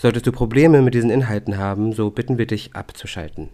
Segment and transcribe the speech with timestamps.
[0.00, 3.48] Solltest du Probleme mit diesen Inhalten haben, so bitten wir dich abzuschalten.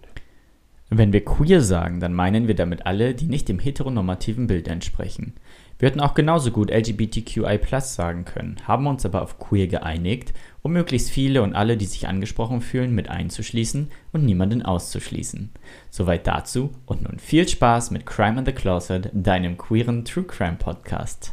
[0.91, 5.33] Wenn wir queer sagen, dann meinen wir damit alle, die nicht dem heteronormativen Bild entsprechen.
[5.79, 10.75] Wir hätten auch genauso gut LGBTQI sagen können, haben uns aber auf queer geeinigt, um
[10.75, 15.51] möglichst viele und alle, die sich angesprochen fühlen, mit einzuschließen und niemanden auszuschließen.
[15.89, 20.59] Soweit dazu und nun viel Spaß mit Crime in the Closet, deinem queeren True Crime
[20.59, 21.33] Podcast.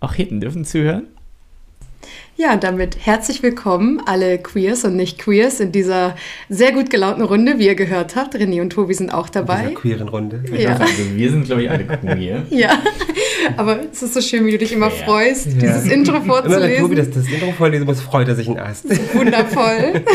[0.00, 1.08] Auch Heten dürfen zuhören?
[2.36, 6.16] Ja, und damit herzlich willkommen alle Queers und Nicht-Queers in dieser
[6.48, 8.34] sehr gut gelaunten Runde, wie ihr gehört habt.
[8.34, 9.60] René und Tobi sind auch In dabei.
[9.66, 10.42] dieser queeren Runde.
[10.56, 10.70] Ja.
[10.76, 12.42] Also wir sind, glaube ich, alle queer.
[12.50, 12.78] Ja,
[13.58, 15.04] aber es ist so schön, wie du dich immer Ja.
[15.04, 15.52] freust, Ja.
[15.60, 16.96] dieses Intro Immer wenn Tobi vorzulesen.
[16.96, 18.86] das, das Intro vorlesen muss, freut er sich ein Ast.
[19.14, 20.02] Wundervoll.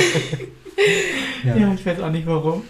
[1.46, 1.74] Ja.
[1.74, 2.64] ich weiß auch nicht warum.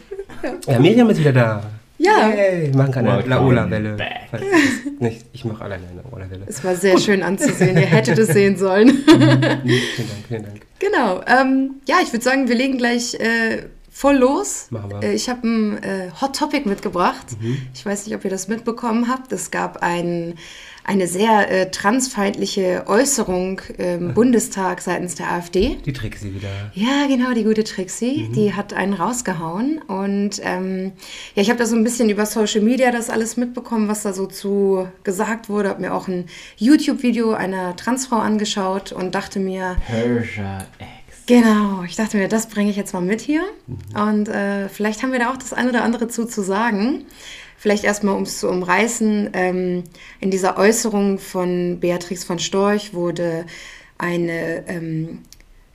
[0.67, 1.63] Ja, Miriam ist wieder da.
[2.05, 3.97] Ja, Hey, wir machen keine Laola-Welle.
[4.99, 6.43] Nicht, ich mache alleine eine Laola-Welle.
[6.47, 7.75] es war sehr schön anzusehen.
[7.77, 8.89] Ihr hättet es sehen sollen.
[9.05, 9.61] Vielen Dank,
[10.27, 10.61] vielen Dank.
[10.79, 11.21] Genau.
[11.27, 14.67] Ähm, ja, ich würde sagen, wir legen gleich äh, voll los.
[14.71, 15.03] Machen wir.
[15.03, 17.25] Äh, ich habe ein äh, Hot Topic mitgebracht.
[17.39, 17.57] Mhm.
[17.73, 19.31] Ich weiß nicht, ob ihr das mitbekommen habt.
[19.31, 20.35] Es gab ein,
[20.87, 25.77] eine sehr äh, transfeindliche Äußerung im Bundestag seitens der AfD.
[25.85, 26.47] Die Trixie wieder.
[26.73, 28.33] Ja, genau, die gute Trixie, Mhm.
[28.33, 29.81] die hat einen rausgehauen.
[29.87, 30.91] Und ähm,
[31.33, 34.13] ja, ich habe da so ein bisschen über Social Media das alles mitbekommen, was da
[34.13, 35.69] so zu gesagt wurde.
[35.69, 36.25] Habe mir auch ein
[36.57, 41.23] YouTube-Video einer Transfrau angeschaut und dachte mir, Persia X.
[41.27, 43.41] Genau, ich dachte mir, das bringe ich jetzt mal mit hier.
[43.95, 47.05] Und äh, vielleicht haben wir da auch das ein oder andere zu, zu sagen.
[47.65, 49.85] Vielleicht erstmal, um es zu umreißen, ähm,
[50.19, 53.47] in dieser Äußerung von Beatrix von Storch wurde
[53.97, 55.23] eine ähm,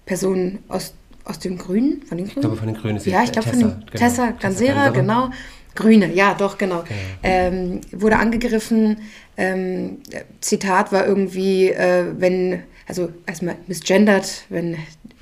[0.06, 0.94] Person aus,
[1.24, 2.36] aus den Grünen, von den Grünen?
[2.36, 3.98] Ich glaube, von den Grünen ist sie Ja, ich glaube von den Tessa, genau.
[3.98, 5.30] Tessa Gansera, genau.
[5.74, 6.84] Grüne, ja, doch, genau.
[7.24, 8.98] Ähm, wurde angegriffen.
[9.36, 9.98] Ähm,
[10.40, 14.76] Zitat war irgendwie, äh, wenn, also erstmal misgendert, wenn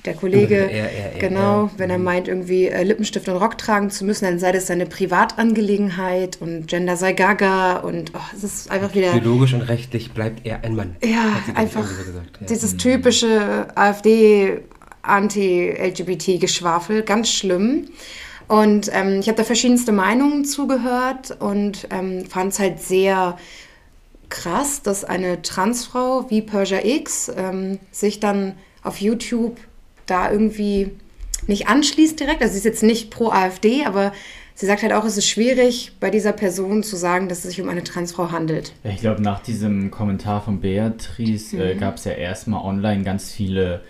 [0.05, 3.89] der Kollege, Er, er, er, genau, wenn er meint, irgendwie äh, Lippenstift und Rock tragen
[3.89, 8.71] zu müssen, dann sei das seine Privatangelegenheit und Gender sei gaga und oh, es ist
[8.71, 9.11] einfach wieder.
[9.11, 10.95] Biologisch und rechtlich bleibt er ein Mann.
[11.03, 14.61] Ja, einfach so dieses typische AfD
[15.01, 17.87] Anti-LGBT-Geschwafel, ganz schlimm.
[18.47, 23.37] Und ähm, ich habe da verschiedenste Meinungen zugehört und ähm, fand es halt sehr
[24.29, 29.57] krass, dass eine Transfrau wie Persia X ähm, sich dann auf YouTube
[30.09, 30.91] da irgendwie
[31.47, 32.41] nicht anschließt direkt.
[32.41, 34.11] Also sie ist jetzt nicht pro AfD, aber
[34.55, 37.61] sie sagt halt auch, es ist schwierig bei dieser Person zu sagen, dass es sich
[37.61, 38.73] um eine Transfrau handelt.
[38.83, 41.79] Ich glaube, nach diesem Kommentar von Beatrice äh, Mhm.
[41.79, 43.81] gab es ja erstmal online ganz viele,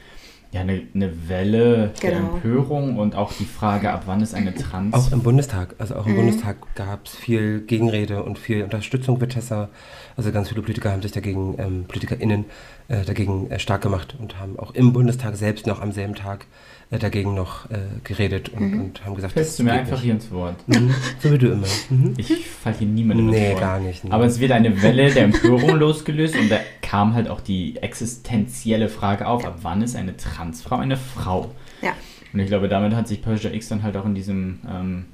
[0.51, 2.33] ja, eine ne Welle der Genau.
[2.35, 4.93] Empörung und auch die Frage, ab wann ist eine Trans...
[4.95, 5.99] Auch im Bundestag, also Mhm.
[5.99, 9.69] auch im Bundestag gab es viel Gegenrede und viel Unterstützung für Tessa.
[10.17, 12.45] Also ganz viele Politiker haben sich dagegen, ähm, PolitikerInnen,
[12.87, 16.47] äh, dagegen äh, stark gemacht und haben auch im Bundestag selbst noch am selben Tag
[16.91, 18.81] äh, dagegen noch äh, geredet und, Mhm.
[18.81, 20.01] und haben gesagt, Fällst du mir einfach nicht.
[20.01, 20.55] hier ins Wort.
[20.67, 20.93] Mhm.
[21.19, 21.67] So wie du immer.
[21.91, 22.15] Mhm.
[22.17, 23.59] Ich falle hier niemandem ins Nee, Wort.
[23.59, 24.03] gar nicht.
[24.03, 24.09] nee.
[24.11, 26.57] Aber es wird eine Welle der Empörung losgelöst und da
[26.89, 31.53] kam halt auch die existenzielle Frage auf, ab wann ist eine Transfrau eine Frau?
[31.83, 31.93] Ja.
[32.33, 35.05] Und ich glaube, damit hat sich Persia X dann halt auch in diesem ähm,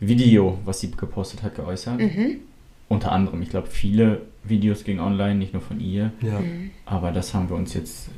[0.00, 2.00] Video, was sie gepostet hat, geäußert.
[2.00, 2.40] Mhm.
[2.88, 6.40] Unter anderem, ich glaube, viele Videos gingen online, nicht nur von ihr, ja.
[6.40, 6.70] Mhm.
[6.86, 8.08] aber das haben wir uns jetzt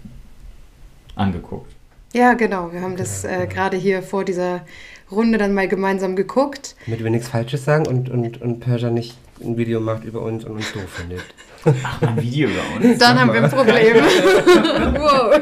[1.14, 1.70] angeguckt.
[2.14, 2.72] Ja, genau.
[2.72, 3.44] Wir haben das Ja, äh, ja.
[3.44, 4.62] gerade hier vor dieser
[5.10, 6.76] Runde dann mal gemeinsam geguckt.
[6.86, 10.44] Damit wir nichts Falsches sagen und, und, und Persia nicht ein Video macht über uns
[10.44, 11.22] und uns doof findet.
[11.64, 12.98] Ach, mal ein Video über uns.
[12.98, 13.50] Dann Sag haben wir ein mal.
[13.50, 13.96] Problem.
[15.00, 15.40] wow.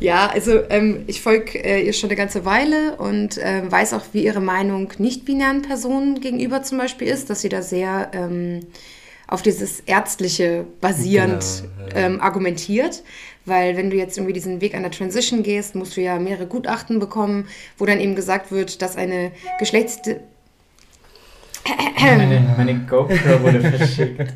[0.00, 4.02] ja, also ähm, ich folge äh, ihr schon eine ganze Weile und ähm, weiß auch,
[4.12, 8.60] wie ihre Meinung nicht-binären Personen gegenüber zum Beispiel ist, dass sie da sehr ähm,
[9.26, 12.06] auf dieses Ärztliche basierend Genau, ja.
[12.06, 13.02] ähm, argumentiert.
[13.46, 16.98] Weil wenn du jetzt irgendwie diesen Weg einer Transition gehst, musst du ja mehrere Gutachten
[16.98, 20.00] bekommen, wo dann eben gesagt wird, dass eine Geschlechts...
[22.00, 24.34] Meine, meine GoPro wurde verschickt.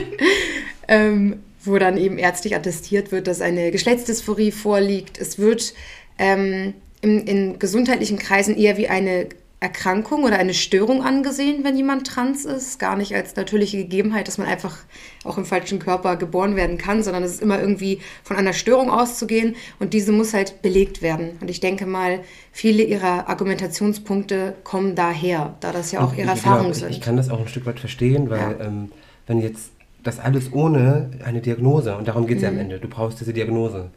[0.88, 5.18] ähm, wo dann eben ärztlich attestiert wird, dass eine Geschlechtsdysphorie vorliegt.
[5.18, 5.74] Es wird
[6.18, 12.06] ähm, in, in gesundheitlichen Kreisen eher wie eine Erkrankung oder eine Störung angesehen, wenn jemand
[12.06, 12.78] trans ist.
[12.78, 14.76] Gar nicht als natürliche Gegebenheit, dass man einfach
[15.24, 18.90] auch im falschen Körper geboren werden kann, sondern es ist immer irgendwie von einer Störung
[18.90, 21.38] auszugehen und diese muss halt belegt werden.
[21.40, 22.20] Und ich denke mal,
[22.52, 26.90] viele ihrer Argumentationspunkte kommen daher, da das ja auch ihre Erfahrungen ich, sind.
[26.90, 28.66] Ich kann das auch ein Stück weit verstehen, weil Ja.
[28.66, 28.92] ähm,
[29.26, 29.70] wenn jetzt
[30.02, 32.56] das alles ohne eine Diagnose, und darum geht es ja Mhm.
[32.58, 33.90] am Ende, du brauchst diese Diagnose,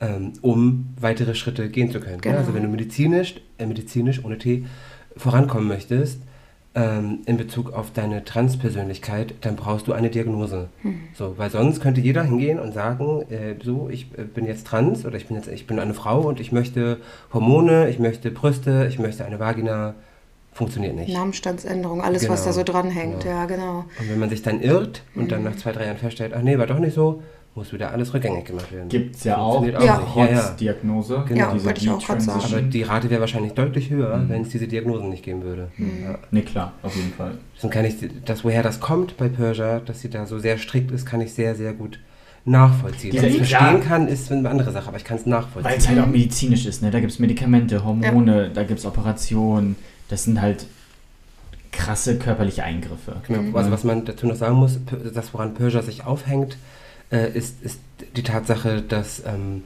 [0.00, 2.20] ähm, um weitere Schritte gehen zu können.
[2.20, 2.34] Genau.
[2.36, 4.64] Ja, also wenn du medizinisch, äh, medizinisch ohne T,
[5.16, 6.20] vorankommen möchtest,
[6.74, 10.68] ähm, in Bezug auf deine Transpersönlichkeit, dann brauchst du eine Diagnose.
[10.82, 11.00] Mhm.
[11.14, 15.04] So, weil sonst könnte jeder hingehen und sagen, äh, so, ich äh, bin jetzt trans
[15.04, 16.96] oder ich bin jetzt, ich bin eine Frau und ich möchte
[17.32, 19.94] Hormone, ich möchte Brüste, ich möchte eine Vagina.
[20.54, 21.10] Funktioniert nicht.
[21.10, 23.20] Namensstandsänderung, alles, was Genau, da so dranhängt.
[23.22, 23.34] genau.
[23.34, 23.78] Ja, genau.
[23.98, 25.28] Und wenn man sich dann irrt und Mhm.
[25.28, 27.22] dann nach zwei, drei Jahren feststellt, ach nee, war doch nicht so,
[27.54, 28.88] muss wieder alles rückgängig gemacht werden.
[28.88, 29.98] Gibt es ja auch Funktioniert Ja.
[30.00, 30.16] nicht.
[30.16, 30.50] Ja, ja.
[30.58, 31.24] Diagnose.
[31.28, 31.54] Genau.
[31.54, 32.40] Ja, wollte ich auch grad sagen.
[32.44, 34.28] Aber die Rate wäre wahrscheinlich deutlich höher, Mhm.
[34.30, 35.68] wenn es diese Diagnosen nicht geben würde.
[35.76, 35.90] Mhm.
[36.04, 36.18] Ja.
[36.30, 37.32] Ne, klar, auf jeden Fall.
[37.56, 40.90] Deswegen kann ich das, woher das kommt bei Persia, dass sie da so sehr strikt
[40.92, 41.98] ist, kann ich sehr, sehr gut
[42.46, 43.16] nachvollziehen.
[43.18, 45.74] Ob ich verstehen kann, ist eine andere Sache, aber ich kann es Weil nachvollziehen.
[45.76, 46.90] es halt auch medizinisch ist, ne?
[46.90, 49.76] Da gibt es Medikamente, Hormone, da gibt es Operationen.
[50.08, 50.66] Das sind halt
[51.70, 53.16] krasse körperliche Eingriffe.
[53.28, 53.56] Genau.
[53.56, 54.78] Also was man dazu noch sagen muss,
[55.14, 56.56] das woran Persia sich aufhängt,
[57.12, 57.78] äh, ist, ist
[58.16, 59.62] die Tatsache, dass ähm,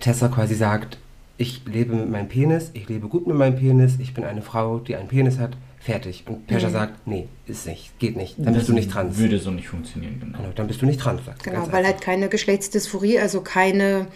[0.00, 0.98] Tessa quasi sagt,
[1.38, 4.78] ich lebe mit meinem Penis, ich lebe gut mit meinem Penis, ich bin eine Frau,
[4.78, 6.24] die einen Penis hat, fertig.
[6.26, 6.72] Und Persia Mhm.
[6.72, 9.16] sagt, nee, ist nicht, geht nicht, dann Das bist du nicht trans.
[9.16, 10.36] Würde so nicht funktionieren, genau.
[10.38, 11.24] Genau, dann bist du nicht trans.
[11.24, 11.84] sagt sie Genau, weil einfach.
[11.92, 14.06] halt keine Geschlechtsdysphorie, also keine,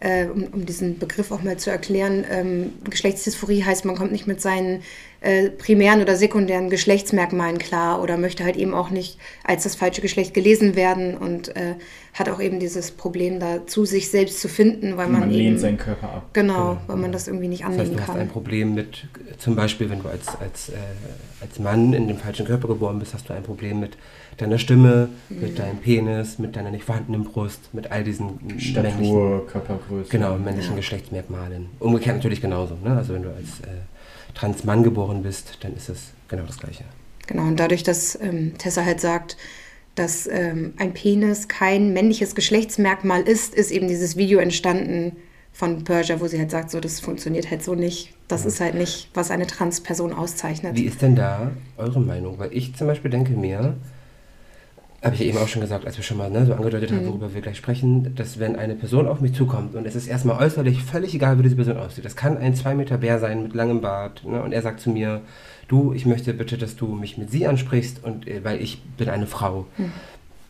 [0.00, 4.26] äh, um, um diesen Begriff auch mal zu erklären, ähm, Geschlechtsdysphorie heißt, man kommt nicht
[4.26, 4.82] mit seinen
[5.20, 10.00] äh, primären oder sekundären Geschlechtsmerkmalen klar oder möchte halt eben auch nicht als das falsche
[10.00, 11.74] Geschlecht gelesen werden und äh,
[12.14, 15.38] hat auch eben dieses Problem da zu sich selbst zu finden, weil man, Man eben,
[15.38, 16.30] lehnt seinen Körper ab.
[16.32, 18.28] genau, Genau, weil man das irgendwie nicht Das heißt, annehmen du hast ein kann.
[18.28, 20.74] Problem mit, äh, zum Beispiel, wenn du als, als, äh,
[21.40, 23.96] als Mann in dem falschen Körper geboren bist, hast du ein Problem mit
[24.36, 25.40] deiner Stimme, Mhm.
[25.40, 30.10] mit deinem Penis, mit deiner nicht vorhandenen Brust, mit all diesen männlichen, Statur, Körpergröße.
[30.10, 30.76] genau, männlichen Ja.
[30.76, 31.66] Geschlechtsmerkmalen.
[31.80, 32.76] Umgekehrt natürlich genauso.
[32.84, 32.96] Ne?
[32.96, 33.48] Also wenn du als
[34.38, 36.84] äh, Transmann geboren bist, dann ist es genau das Gleiche.
[37.26, 39.36] Genau, und dadurch, dass ähm, Tessa halt sagt,
[39.94, 45.16] dass ähm, ein Penis kein männliches Geschlechtsmerkmal ist, ist eben dieses Video entstanden
[45.52, 48.14] von Persia, wo sie halt sagt, so, das funktioniert halt so nicht.
[48.28, 48.48] Das Ja.
[48.48, 50.76] ist halt nicht, was eine Transperson auszeichnet.
[50.76, 52.38] Wie ist denn da eure Meinung?
[52.38, 53.74] Weil ich zum Beispiel denke mir,
[55.02, 57.08] habe ich eben auch schon gesagt, als wir schon mal ne, so angedeutet haben, Mhm.
[57.10, 60.42] worüber wir gleich sprechen, dass wenn eine Person auf mich zukommt und es ist erstmal
[60.42, 63.54] äußerlich völlig egal, wie diese Person aussieht, das kann ein 2 Meter Bär sein mit
[63.54, 65.20] langem Bart ne, und er sagt zu mir,
[65.68, 69.08] du, ich möchte bitte, dass du mich mit sie ansprichst und äh, weil ich bin
[69.08, 69.92] eine Frau, Mhm.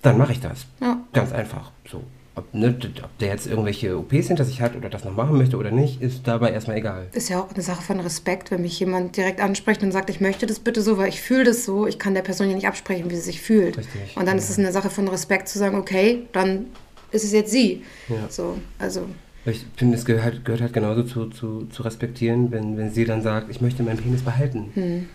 [0.02, 0.66] dann mache ich das.
[0.80, 0.96] Ja.
[1.12, 1.70] Ganz einfach.
[1.90, 2.02] So.
[2.38, 5.56] Ob, ne, ob der jetzt irgendwelche OPs hinter sich hat oder das noch machen möchte
[5.56, 7.08] oder nicht, ist dabei erstmal egal.
[7.12, 10.20] Ist ja auch eine Sache von Respekt, wenn mich jemand direkt anspricht und sagt, ich
[10.20, 11.86] möchte das bitte so, weil ich fühle das so.
[11.86, 13.76] Ich kann der Person ja nicht absprechen, wie sie sich fühlt.
[13.76, 14.16] Richtig.
[14.16, 16.66] Und dann ist es eine Sache von Respekt zu sagen, okay, dann
[17.10, 17.82] ist es jetzt sie.
[18.08, 18.28] Ja.
[18.28, 19.02] So, also
[19.44, 23.04] Ich finde, es gehört, halt- gehört halt genauso zu, zu, zu respektieren, wenn, wenn sie
[23.04, 24.70] dann sagt, ich möchte meinen Penis behalten.
[24.74, 25.06] hm,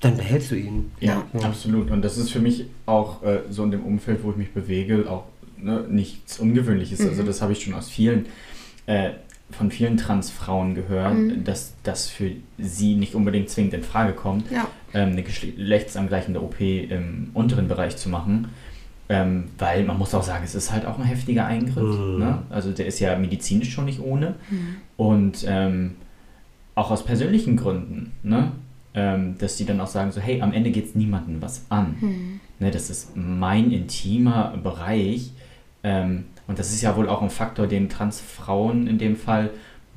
[0.00, 0.92] Dann behältst du ihn.
[1.00, 1.48] Ja, Ja.
[1.48, 1.90] absolut.
[1.90, 5.06] Und das ist für mich auch äh, so in dem Umfeld, wo ich mich bewege,
[5.10, 5.24] auch
[5.64, 7.00] ne, nichts Ungewöhnliches.
[7.00, 7.26] Also Mhm.
[7.26, 8.26] das habe ich schon aus vielen,
[8.86, 9.10] äh,
[9.50, 11.44] von vielen Transfrauen gehört, Mhm.
[11.44, 14.66] dass das für sie nicht unbedingt zwingend in Frage kommt, ja.
[14.94, 18.48] ähm, eine geschlechtsangleichende OP im unteren Bereich zu machen.
[19.10, 21.98] Ähm, weil man muss auch sagen, es ist halt auch ein heftiger Eingriff.
[21.98, 22.18] Mhm.
[22.18, 22.38] Ne?
[22.48, 24.34] Also der ist ja medizinisch schon nicht ohne.
[24.48, 24.76] Hm.
[24.96, 25.96] Und ähm,
[26.74, 28.52] auch aus persönlichen Gründen, ne?
[28.94, 31.96] ähm, dass die dann auch sagen, so hey, am Ende geht es niemandem was an.
[32.00, 32.40] Hm.
[32.60, 35.32] Ne, das ist mein intimer Bereich.
[35.84, 39.50] Ähm, und das ist ja wohl auch ein Faktor, den Transfrauen in dem Fall,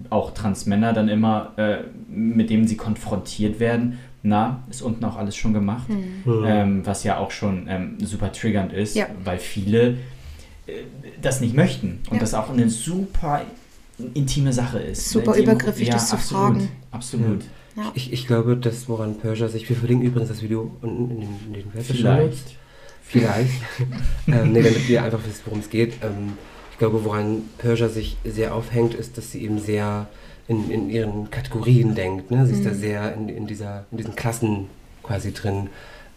[0.10, 1.78] auch Transmänner dann immer, äh,
[2.10, 3.98] mit dem sie konfrontiert werden.
[4.24, 5.88] Na, ist unten auch alles schon gemacht?
[5.88, 6.44] Hm.
[6.46, 9.06] Ähm, was ja auch schon ähm, super triggernd ist, Ja.
[9.24, 9.98] weil viele
[10.68, 10.74] äh,
[11.22, 12.00] das nicht möchten.
[12.10, 12.20] Und Ja.
[12.20, 13.42] das auch eine super
[14.14, 15.10] intime Sache ist.
[15.10, 16.70] Super Die- übergriffig, das zu absolut, fragen.
[16.92, 17.42] Absolut.
[17.76, 17.84] Ja.
[17.94, 21.30] Ich, ich glaube, dass woran Persia sich, wir verlinken übrigens das Video unten in den,
[21.48, 22.58] in den Vielleicht.
[23.08, 23.52] Vielleicht.
[24.28, 25.94] ähm, nee, damit ihr einfach wisst, worum es geht.
[26.04, 26.34] Ähm,
[26.72, 30.08] ich glaube, woran Persia sich sehr aufhängt, ist, dass sie eben sehr
[30.48, 32.32] in, in ihren Kategorien denkt.
[32.32, 32.46] Ne?
[32.46, 32.76] Sie ist da Mhm.
[32.76, 34.68] sehr in, in, dieser, in diesen Klassen
[35.04, 35.70] quasi drin.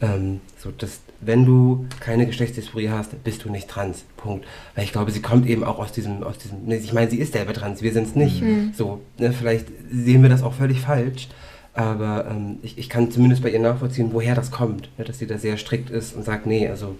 [0.03, 4.05] Ähm, so, dass, wenn du keine Geschlechtsdysphorie hast, bist du nicht trans.
[4.17, 4.47] Punkt.
[4.75, 7.33] Weil ich glaube, sie kommt eben auch aus diesem, aus diesem, ich meine, sie ist
[7.33, 8.43] selber trans, wir sind es nicht.
[8.43, 8.73] Mhm.
[8.77, 11.29] So, ne, vielleicht sehen wir das auch völlig falsch.
[11.75, 14.89] Aber ähm, ich, ich kann zumindest bei ihr nachvollziehen, woher das kommt.
[14.99, 16.97] Ne, dass sie da sehr strikt ist und sagt, nee, also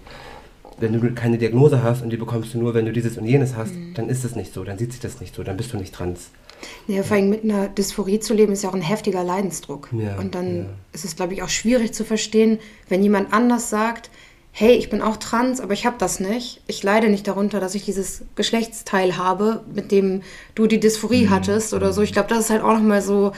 [0.79, 3.55] wenn du keine Diagnose hast und die bekommst du nur, wenn du dieses und jenes
[3.55, 3.93] hast, Mhm.
[3.93, 5.93] dann ist es nicht so, dann sieht sich das nicht so, dann bist du nicht
[5.93, 6.29] trans.
[6.87, 9.89] Ja, vor allem mit einer Dysphorie zu leben, ist ja auch ein heftiger Leidensdruck.
[9.91, 10.65] Ja, und dann ja.
[10.93, 14.09] ist es, glaube ich, auch schwierig zu verstehen, wenn jemand anders sagt,
[14.51, 16.61] hey, ich bin auch trans, aber ich habe das nicht.
[16.67, 20.21] Ich leide nicht darunter, dass ich dieses Geschlechtsteil habe, mit dem
[20.55, 22.01] du die Dysphorie hattest oder so.
[22.01, 23.31] Ich glaube, das ist halt auch nochmal so,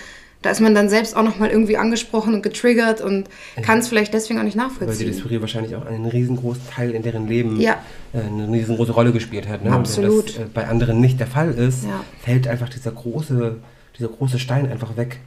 [0.44, 3.28] da ist man dann selbst auch nochmal irgendwie angesprochen und getriggert und
[3.64, 5.08] kann es vielleicht deswegen auch nicht Weil die nachvollziehen.
[5.08, 7.78] Dysphorie wahrscheinlich auch einen riesengroßen Teil in deren Leben Ja.
[8.14, 9.64] äh, eine riesengroße Rolle gespielt hat.
[9.64, 9.72] Ne?
[9.72, 10.12] Absolut.
[10.12, 12.04] Und wenn das äh, bei anderen nicht der Fall ist, Ja.
[12.22, 13.56] fällt einfach dieser große,
[13.98, 15.20] dieser große Stein einfach weg.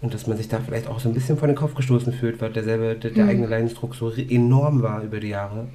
[0.00, 2.40] Und dass man sich da vielleicht auch so ein bisschen vor den Kopf gestoßen fühlt,
[2.40, 3.14] weil derselbe, der, Mhm.
[3.16, 5.66] der eigene Leidensdruck so enorm war über die Jahre,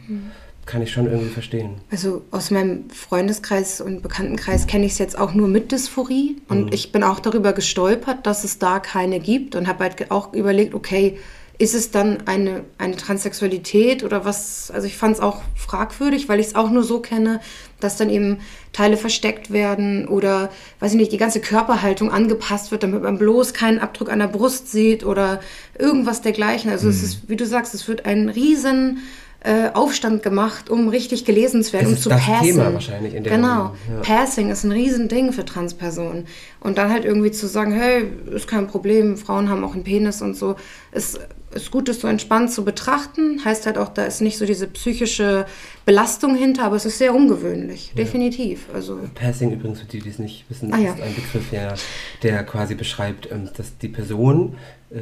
[0.65, 1.75] kann ich schon irgendwie verstehen.
[1.91, 6.37] Also aus meinem Freundeskreis und Bekanntenkreis kenne ich es jetzt auch nur mit Dysphorie.
[6.47, 10.33] Und ich bin auch darüber gestolpert, dass es da keine gibt und habe halt auch
[10.33, 11.17] überlegt, okay,
[11.59, 14.71] ist es dann eine, eine Transsexualität oder was?
[14.71, 17.41] Also ich fand es auch fragwürdig, weil ich es auch nur so kenne,
[17.79, 18.39] dass dann eben
[18.71, 23.53] Teile versteckt werden oder, weiß ich nicht, die ganze Körperhaltung angepasst wird, damit man bloß
[23.53, 25.41] keinen Abdruck an der Brust sieht oder
[25.77, 26.71] irgendwas dergleichen.
[26.71, 28.99] Also es ist, wie du sagst, es wird ein riesen
[29.43, 32.43] äh, Aufstand gemacht, um richtig gelesen zu werden, Es um zu das passen.
[32.45, 33.75] Thema wahrscheinlich in dem Genau.
[33.91, 33.99] Ja.
[34.01, 36.25] Passing ist ein Riesending für Transpersonen.
[36.61, 40.21] Und dann halt irgendwie zu sagen, hey, ist kein Problem, Frauen haben auch einen Penis
[40.21, 40.55] und so,
[40.93, 41.19] ist,
[41.53, 43.43] ist gut, das so entspannt zu betrachten.
[43.43, 45.45] Heißt halt auch, da ist nicht so diese psychische
[45.85, 48.67] Belastung hinter, aber es ist sehr ungewöhnlich, definitiv.
[48.73, 50.93] Also Passing übrigens, für die, die es nicht wissen, Ah, ja.
[50.93, 51.75] ist ein Begriff, der,
[52.23, 54.55] der quasi beschreibt, ähm, dass die Person,
[54.89, 54.99] äh,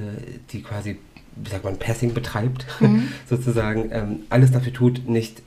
[0.52, 0.98] die quasi,
[1.36, 3.08] wie sagt man, Passing betreibt, Mhm.
[3.30, 5.42] sozusagen, ähm, alles dafür tut, nicht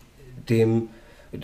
[0.49, 0.89] dem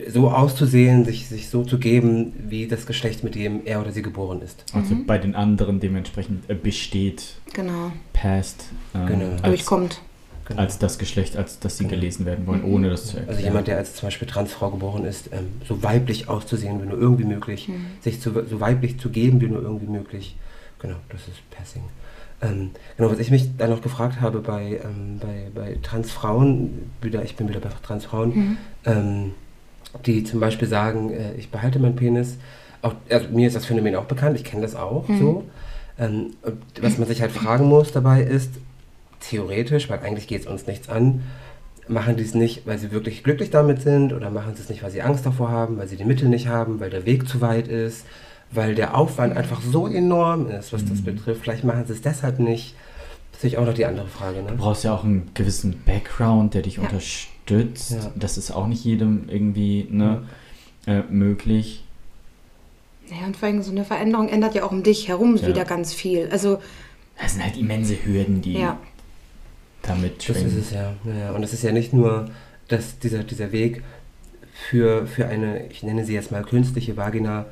[0.09, 4.03] so auszusehen, sich, sich so zu geben, wie das Geschlecht, mit dem er oder sie
[4.03, 4.65] geboren ist.
[4.73, 9.31] Also bei den anderen dementsprechend äh, besteht genau, past ähm, Genau.
[9.33, 10.01] als, durchkommt.
[10.45, 10.61] Genau.
[10.63, 11.97] als das Geschlecht, als das sie Genau.
[11.97, 13.29] gelesen werden wollen, ohne das zu erklären.
[13.37, 16.99] Also jemand, der als zum Beispiel Transfrau geboren ist, ähm, so weiblich auszusehen wie nur
[16.99, 17.87] irgendwie möglich, Mhm.
[18.01, 20.37] sich zu, so weiblich zu geben wie nur irgendwie möglich.
[20.79, 21.83] Genau, das ist Passing.
[22.43, 27.23] Ähm, genau, was ich mich dann noch gefragt habe bei, ähm, bei, bei Transfrauen, wieder,
[27.23, 28.57] ich bin wieder bei Transfrauen, Mhm.
[28.87, 29.31] ähm,
[30.07, 32.37] die zum Beispiel sagen, äh, ich behalte meinen Penis.
[32.83, 35.19] Auch, also mir ist das Phänomen auch bekannt, ich kenne das auch Mhm.
[35.19, 35.45] so.
[35.99, 36.31] Ähm,
[36.81, 38.53] was man sich halt fragen muss dabei ist,
[39.21, 41.23] theoretisch, weil eigentlich geht es uns nichts an,
[41.89, 44.83] machen die es nicht, weil sie wirklich glücklich damit sind oder machen sie es nicht,
[44.83, 47.43] weil sie Angst davor haben, weil sie die Mittel nicht haben, weil der Weg zu
[47.43, 48.07] weit ist,
[48.53, 51.43] weil der Aufwand einfach so enorm ist, was das betrifft.
[51.43, 52.75] Vielleicht machen sie es deshalb nicht.
[53.33, 54.39] Das ist auch noch die andere Frage.
[54.43, 54.57] Du Ne?
[54.59, 56.83] brauchst ja auch einen gewissen Background, der dich Ja.
[56.83, 57.93] unterstützt.
[57.93, 58.13] Ja.
[58.17, 60.25] Das ist auch nicht jedem irgendwie ne,
[60.87, 61.85] äh, möglich.
[63.09, 65.47] Ja, und vor allem so eine Veränderung ändert ja auch um dich herum Ja.
[65.49, 66.29] wieder ganz viel.
[66.31, 66.61] Also,
[67.21, 68.79] Das sind halt immense Hürden, die ja.
[69.83, 70.59] damit Das ist schwingen.
[70.61, 70.93] es ja.
[71.05, 71.15] ja.
[71.15, 71.31] ja.
[71.33, 72.31] Und es ist ja nicht nur,
[72.69, 73.83] dass dieser, dieser Weg
[74.69, 77.47] für, für eine, ich nenne sie jetzt mal künstliche Vagina,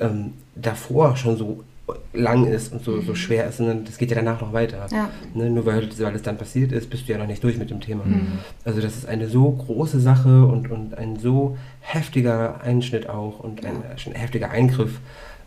[0.00, 1.64] ähm, davor schon so
[2.12, 4.86] lang ist und so, so schwer ist, sondern das geht ja danach noch weiter.
[4.90, 5.10] Ja.
[5.34, 5.50] Ne?
[5.50, 7.80] Nur weil, weil es dann passiert ist, bist du ja noch nicht durch mit dem
[7.80, 8.04] Thema.
[8.04, 8.38] Mhm.
[8.64, 13.64] Also das ist eine so große Sache und, und ein so heftiger Einschnitt auch und
[13.64, 15.00] ein, ein heftiger Eingriff,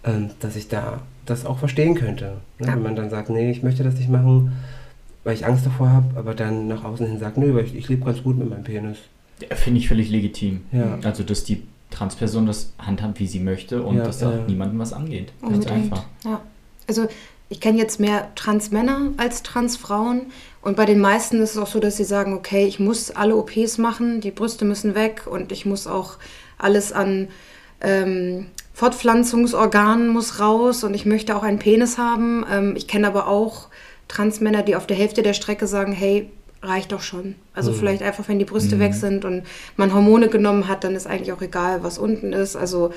[0.04, 2.38] ähm, dass ich da das auch verstehen könnte.
[2.60, 2.68] Ne?
[2.68, 2.76] Ja.
[2.76, 4.54] Wenn man dann sagt, nee, ich möchte das nicht machen,
[5.24, 7.90] weil ich Angst davor habe, aber dann nach außen hin sagt, nö, weil ich, ich
[7.90, 8.98] lebe ganz gut mit meinem Penis.
[9.42, 10.62] Ja, Finde ich völlig legitim.
[10.72, 11.00] Ja.
[11.04, 11.64] Also, dass die
[11.96, 14.44] Transperson das handhabt, wie sie möchte und Ja, dass auch ja.
[14.48, 15.32] niemandem was angeht.
[15.42, 16.04] Ganz einfach.
[16.24, 16.42] Ja.
[16.88, 17.08] Also
[17.50, 20.28] ich kenne jetzt mehr Transmänner als Transfrauen
[20.62, 23.36] und bei den meisten ist es auch so, dass sie sagen, okay, ich muss alle
[23.36, 26.18] OPs machen, die Brüste müssen weg und ich muss auch
[26.58, 27.28] alles an
[27.82, 32.46] ähm, Fortpflanzungsorganen muss raus und ich möchte auch einen Penis haben.
[32.52, 33.68] Ähm, ich kenne aber auch
[34.08, 36.30] Transmänner, die auf der Hälfte der Strecke sagen, hey,
[36.66, 37.36] reicht doch schon.
[37.54, 39.44] Also vielleicht einfach, wenn die Brüste weg sind und
[39.78, 42.56] man Hormone genommen hat, dann ist eigentlich auch egal, was unten ist.
[42.56, 42.92] Also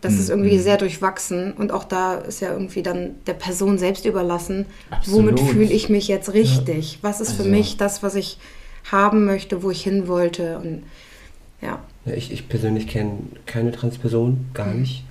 [0.00, 4.06] das ist irgendwie sehr durchwachsen und auch da ist ja irgendwie dann der Person selbst
[4.06, 4.64] überlassen.
[4.90, 5.18] Absolut.
[5.38, 6.98] Womit fühle ich mich jetzt richtig?
[7.02, 8.38] Was ist für Also- mich das, was ich
[8.90, 10.58] haben möchte, wo ich hin wollte?
[10.58, 10.84] Und
[11.60, 15.04] ja, Ja, ich, ich persönlich kenne keine Transperson, gar nicht.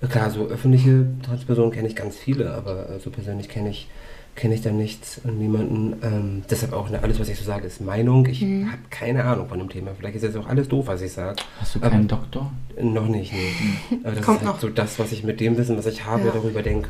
[0.00, 3.88] Äh, Klar, so öffentliche Transpersonen kenne ich ganz viele, aber äh, so persönlich kenne ich,
[4.36, 5.96] kenne ich da nichts und niemanden.
[6.02, 8.26] Ähm, deshalb auch ne, alles, was ich so sage, ist Meinung.
[8.26, 9.90] Ich habe keine Ahnung von dem Thema.
[9.98, 11.36] Vielleicht ist jetzt auch alles doof, was ich sage.
[11.60, 12.50] Hast du Aber- keinen Doktor?
[12.80, 13.98] Noch nicht, nee.
[14.04, 14.60] Aber das Kommt ist halt noch.
[14.60, 16.32] so das, was ich mit dem Wissen, was ich habe, Ja.
[16.32, 16.88] darüber denke.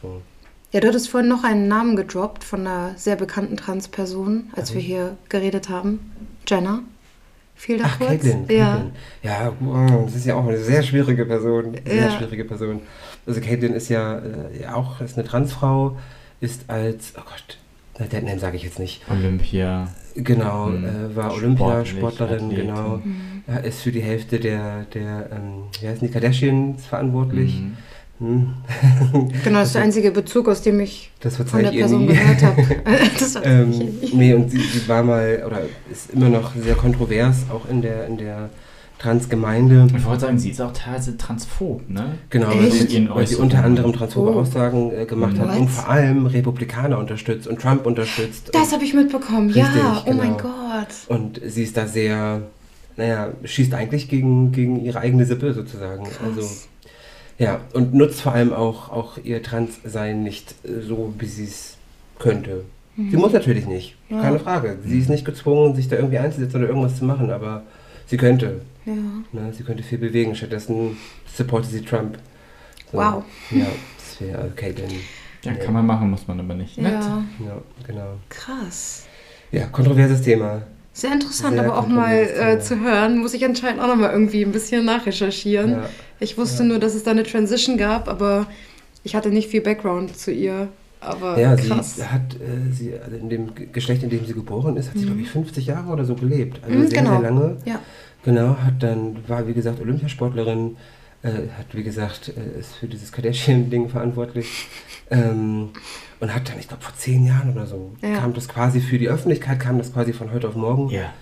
[0.00, 0.22] So.
[0.70, 4.80] Ja, du hattest vorhin noch einen Namen gedroppt von einer sehr bekannten Transperson, als wir
[4.80, 6.12] hier geredet haben.
[6.46, 6.80] Jenna.
[7.54, 8.08] Fiel da Ach, kurz?
[8.10, 8.46] Caitlin.
[8.48, 8.72] Ja.
[8.76, 8.92] Caitlin.
[9.22, 11.74] Ja, wow, das ist ja auch eine sehr schwierige Person.
[11.84, 12.10] Sehr Ja.
[12.10, 12.80] schwierige Person.
[13.26, 15.96] Also Caitlin ist ja, äh, ja auch ist eine Transfrau,
[16.42, 17.56] ist als, oh Gott,
[17.98, 19.00] na, den Namen sage ich jetzt nicht.
[19.10, 19.88] Olympia.
[20.14, 20.84] Genau, Hm.
[20.84, 23.00] äh, war Olympiasportlerin, genau.
[23.02, 23.16] Mhm.
[23.48, 27.60] Ja, ist für die Hälfte der, der ähm, wie heißen die, Kardashians verantwortlich.
[28.18, 28.54] Mhm.
[29.12, 29.28] hm.
[29.44, 32.02] Genau, das ist der einzige Bezug, aus dem ich Das von der ich ihr Person
[32.06, 32.08] nie.
[32.14, 32.62] gehört habe.
[33.18, 37.46] das Ähm, tatsächlich- nee, und sie, sie war mal, oder ist immer noch sehr kontrovers,
[37.50, 38.50] auch in der, in der
[39.02, 39.88] Transgemeinde.
[39.96, 42.14] Ich wollte sagen, sie ist auch teilweise transphob, ne?
[42.30, 44.40] Genau, weil sie, weil sie unter anderem transphobe Oh.
[44.40, 45.58] Aussagen äh, gemacht hat What?
[45.58, 48.50] und vor allem Republikaner unterstützt und Trump unterstützt.
[48.52, 49.50] das habe ich mitbekommen.
[49.50, 50.50] ja, Richtig, oh mein genau.
[50.52, 50.88] Gott.
[51.08, 52.42] und sie ist da sehr,
[52.96, 56.04] naja, schießt eigentlich gegen, gegen ihre eigene Sippe sozusagen.
[56.04, 56.18] Krass.
[56.36, 56.48] Also,
[57.38, 61.76] ja, und nutzt vor allem auch, auch ihr Transsein nicht äh, so, wie sie es
[62.20, 62.64] könnte.
[62.96, 64.16] Sie muss natürlich nicht, Mhm.
[64.16, 64.22] Ja.
[64.22, 64.76] keine Frage.
[64.86, 67.62] Sie ist nicht gezwungen, sich da irgendwie einzusetzen oder irgendwas zu machen, aber
[68.06, 68.60] sie könnte.
[68.84, 68.92] Ja.
[69.32, 69.52] Ne?
[69.52, 70.34] Sie könnte viel bewegen.
[70.34, 70.96] Stattdessen
[71.32, 72.18] supportet sie Trump.
[72.90, 72.98] So.
[72.98, 73.24] Wow.
[73.50, 73.66] Ja,
[73.98, 74.90] das wäre also Caitlin.
[75.44, 76.78] Ja, kann man machen, muss man aber nicht.
[76.78, 76.92] Nett.
[76.92, 78.14] ja, Ja, genau.
[78.28, 79.06] krass.
[79.50, 80.62] Ja, kontroverses Thema.
[80.92, 84.44] Sehr interessant, Sehr aber auch mal äh, zu hören, muss ich anscheinend auch nochmal irgendwie
[84.44, 85.70] ein bisschen nachrecherchieren.
[85.72, 85.88] Ja.
[86.20, 86.68] Ich wusste Ja.
[86.68, 88.46] nur, dass es da eine Transition gab, aber
[89.02, 90.68] ich hatte nicht viel Background zu ihr.
[91.00, 91.96] Aber Ja, krass.
[91.96, 94.98] sie hat, äh, sie, also in dem Ge- Geschlecht, in dem sie geboren ist, hat
[94.98, 96.60] sie, glaube ich, 50 Jahre oder so gelebt.
[96.62, 97.20] Also Mhm, sehr, genau.
[97.20, 97.56] sehr lange.
[97.64, 97.80] Ja.
[98.24, 100.76] Genau, hat dann, war wie gesagt Olympiasportlerin,
[101.22, 104.66] äh, hat wie gesagt, äh, ist für dieses Kardashian-Ding verantwortlich.
[105.10, 105.70] Ähm,
[106.20, 108.18] und hat dann, ich glaube, vor zehn Jahren oder so, Ja.
[108.18, 110.88] kam das quasi für die Öffentlichkeit, kam das quasi von heute auf morgen.
[110.88, 111.12] Ja.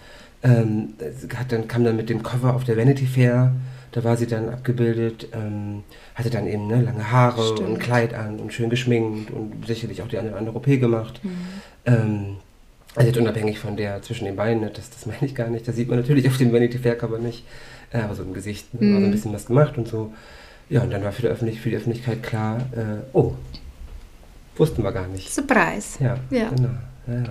[0.43, 0.95] Ähm,
[1.37, 3.55] hat dann, kam dann mit dem Cover auf der Vanity Fair,
[3.93, 5.83] da war sie dann abgebildet, ähm,
[6.15, 7.61] hatte dann eben ne, lange Haare Stimmt.
[7.61, 10.67] und ein Kleid an und schön geschminkt und sicherlich auch die eine oder andere OP
[10.79, 11.21] gemacht.
[11.25, 12.37] Mhm.
[12.97, 15.67] Also jetzt unabhängig von der zwischen den Beinen, ne, das, das meine ich gar nicht,
[15.69, 17.45] das sieht man natürlich auf dem Vanity Fair Cover nicht,
[17.93, 19.11] äh, aber so im Gesicht ne, war so ein Mhm.
[19.13, 20.13] bisschen was gemacht und so.
[20.69, 23.35] Ja, und dann war für die, Öffentlich für die Öffentlichkeit klar, äh, oh,
[24.57, 25.33] wussten wir gar nicht.
[25.33, 26.03] Surprise.
[26.03, 26.49] Ja, Ja.
[26.51, 26.69] genau.
[27.07, 27.25] Ja, ja.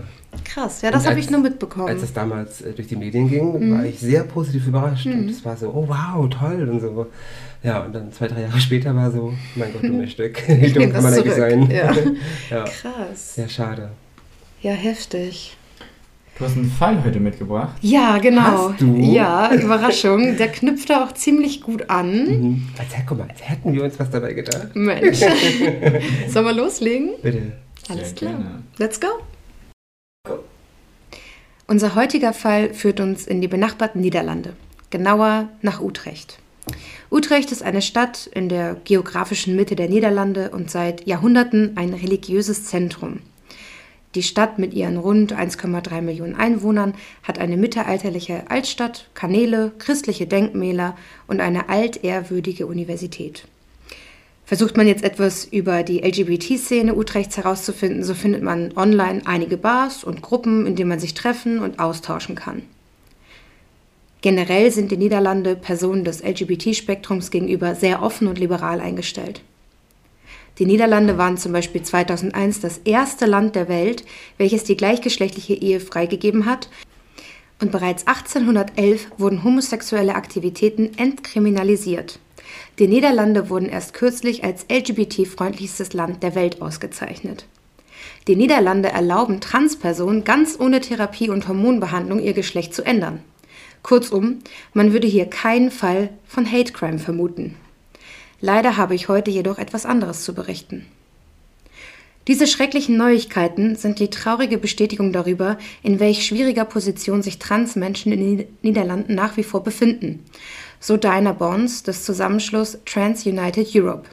[0.44, 0.82] Krass.
[0.82, 1.88] Ja, das habe ich nur mitbekommen.
[1.90, 3.78] Als es damals äh, durch die Medien ging, Mhm.
[3.78, 5.06] war ich sehr positiv überrascht.
[5.06, 5.20] Mhm.
[5.20, 7.08] Und es war so, oh wow, toll und so.
[7.64, 10.42] Ja, und dann zwei, drei Jahre später war so, mein Gott, dummes Stück.
[10.48, 11.70] Wie Ich dumm kann man eigentlich sein?
[11.70, 11.94] Ja.
[12.50, 12.64] ja.
[12.66, 13.36] Krass.
[13.36, 13.90] Sehr schade.
[14.62, 15.56] Ja, heftig.
[16.38, 17.76] Du hast einen Fall heute mitgebracht.
[17.82, 18.70] Ja, genau.
[18.70, 18.96] Hast du?
[18.96, 20.38] Ja, Überraschung.
[20.38, 22.26] Der knüpft da auch ziemlich gut an.
[22.26, 22.68] Mhm.
[22.78, 24.74] Als, guck mal, als hätten wir uns was dabei gedacht.
[24.74, 25.20] Mensch.
[26.30, 27.12] Sollen wir loslegen?
[27.22, 27.54] Bitte.
[27.90, 28.32] Alles Sehr klar.
[28.34, 28.64] gerne.
[28.78, 29.08] Let's go.
[31.68, 34.54] Unser heutiger Fall führt uns in die benachbarten Niederlande,
[34.90, 36.40] genauer nach Utrecht.
[37.12, 42.66] Utrecht ist eine Stadt in der geografischen Mitte der Niederlande und seit Jahrhunderten ein religiöses
[42.66, 43.20] Zentrum.
[44.16, 50.98] Die Stadt mit ihren rund 1,3 Millionen Einwohnern hat eine mittelalterliche Altstadt, Kanäle, christliche Denkmäler
[51.28, 53.46] und eine altehrwürdige Universität.
[54.46, 60.04] Versucht man jetzt etwas über die LGBT-Szene Utrechts herauszufinden, so findet man online einige Bars
[60.04, 62.64] und Gruppen, in denen man sich treffen und austauschen kann.
[64.22, 69.44] Generell sind die Niederlande Personen des LGBT-Spektrums gegenüber sehr offen und liberal eingestellt.
[70.60, 74.04] Die Niederlande waren zum Beispiel 2001 das erste Land der Welt,
[74.38, 76.70] welches die gleichgeschlechtliche Ehe freigegeben hat.
[77.62, 82.20] Und bereits 1811 wurden homosexuelle Aktivitäten entkriminalisiert.
[82.78, 87.46] Die Niederlande wurden erst kürzlich als LGBT-freundlichstes Land der Welt ausgezeichnet.
[88.28, 93.22] Die Niederlande erlauben Transpersonen ganz ohne Therapie und Hormonbehandlung ihr Geschlecht zu ändern.
[93.82, 94.40] Kurzum,
[94.74, 97.56] man würde hier keinen Fall von Hate Crime vermuten.
[98.42, 100.86] Leider habe ich heute jedoch etwas anderes zu berichten.
[102.28, 108.38] Diese schrecklichen Neuigkeiten sind die traurige Bestätigung darüber, in welch schwieriger Position sich Transmenschen in
[108.38, 110.24] den Niederlanden nach wie vor befinden.
[110.80, 114.08] So Dinah Bonds des Zusammenschluss Trans United Europe.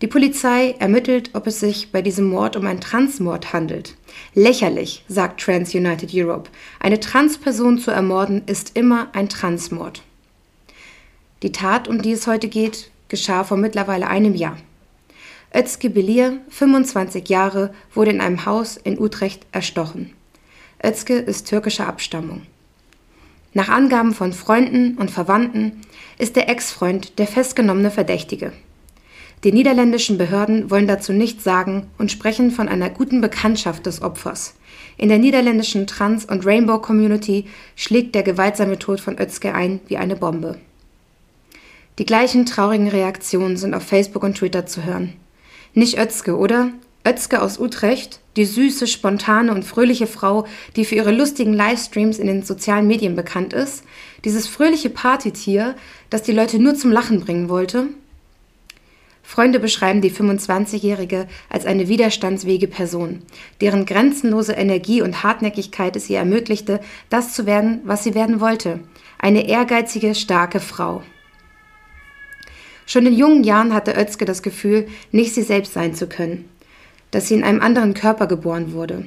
[0.00, 3.96] Die Polizei ermittelt, ob es sich bei diesem Mord um einen Transmord handelt.
[4.32, 6.48] Lächerlich, sagt Trans United Europe.
[6.78, 10.02] Eine Transperson zu ermorden ist immer ein Transmord.
[11.42, 14.58] Die Tat, um die es heute geht, geschah vor mittlerweile einem Jahr.
[15.54, 20.12] Özge Belir, 25 Jahre, wurde in einem Haus in Utrecht erstochen.
[20.84, 22.42] Özge ist türkischer Abstammung.
[23.54, 25.80] Nach Angaben von Freunden und Verwandten
[26.18, 28.52] ist der Ex-Freund der festgenommene Verdächtige.
[29.44, 34.54] Die niederländischen Behörden wollen dazu nichts sagen und sprechen von einer guten Bekanntschaft des Opfers.
[34.96, 40.16] In der niederländischen Trans- und Rainbow-Community schlägt der gewaltsame Tod von Özge ein wie eine
[40.16, 40.58] Bombe.
[41.98, 45.14] Die gleichen traurigen Reaktionen sind auf Facebook und Twitter zu hören.
[45.74, 46.70] Nicht Özge, oder?
[47.06, 52.28] Özge aus Utrecht, die süße, spontane und fröhliche Frau, die für ihre lustigen Livestreams in
[52.28, 53.82] den sozialen Medien bekannt ist,
[54.24, 55.74] dieses fröhliche Partytier,
[56.08, 57.88] das die Leute nur zum Lachen bringen wollte.
[59.22, 63.22] Freunde beschreiben die 25-Jährige als eine widerstandsfähige Person,
[63.60, 66.80] deren grenzenlose Energie und Hartnäckigkeit es ihr ermöglichte,
[67.10, 68.80] das zu werden, was sie werden wollte.
[69.18, 71.02] Eine ehrgeizige, starke Frau.
[72.88, 76.48] Schon in jungen Jahren hatte Özge das Gefühl, nicht sie selbst sein zu können,
[77.10, 79.04] dass sie in einem anderen Körper geboren wurde.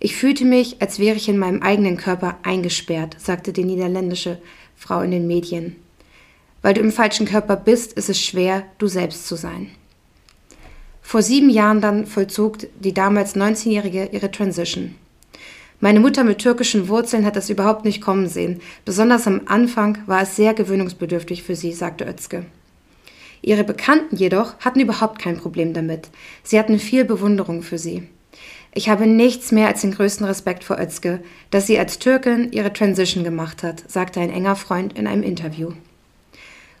[0.00, 4.38] Ich fühlte mich, als wäre ich in meinem eigenen Körper eingesperrt, sagte die niederländische
[4.76, 5.76] Frau in den Medien.
[6.62, 9.70] Weil du im falschen Körper bist, ist es schwer, du selbst zu sein.
[11.00, 14.96] Vor sieben Jahren dann vollzog die damals 19-Jährige ihre Transition.
[15.78, 18.60] Meine Mutter mit türkischen Wurzeln hat das überhaupt nicht kommen sehen.
[18.84, 22.46] Besonders am Anfang war es sehr gewöhnungsbedürftig für sie, sagte Özge.
[23.42, 26.08] Ihre Bekannten jedoch hatten überhaupt kein Problem damit.
[26.44, 28.08] Sie hatten viel Bewunderung für sie.
[28.74, 32.72] Ich habe nichts mehr als den größten Respekt vor Özge, dass sie als Türkin ihre
[32.72, 35.72] Transition gemacht hat, sagte ein enger Freund in einem Interview.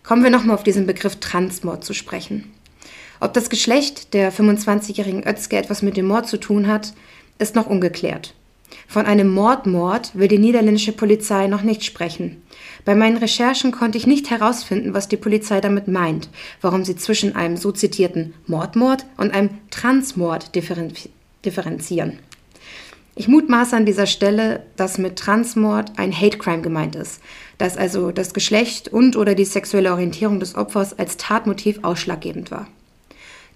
[0.02, 2.52] Kommen wir nochmal auf diesen Begriff Transmord zu sprechen.
[3.20, 6.94] Ob das Geschlecht der 25-jährigen Özge etwas mit dem Mord zu tun hat,
[7.38, 8.34] ist noch ungeklärt.
[8.88, 12.42] Von einem Mordmord will die niederländische Polizei noch nicht sprechen.
[12.84, 16.28] Bei meinen Recherchen konnte ich nicht herausfinden, was die Polizei damit meint,
[16.60, 22.18] warum sie zwischen einem so zitierten Mordmord und einem Transmord differenzieren.
[23.14, 27.20] Ich mutmaße an dieser Stelle, dass mit Transmord ein Hate Crime gemeint ist,
[27.58, 32.66] dass also das Geschlecht und oder die sexuelle Orientierung des Opfers als Tatmotiv ausschlaggebend war.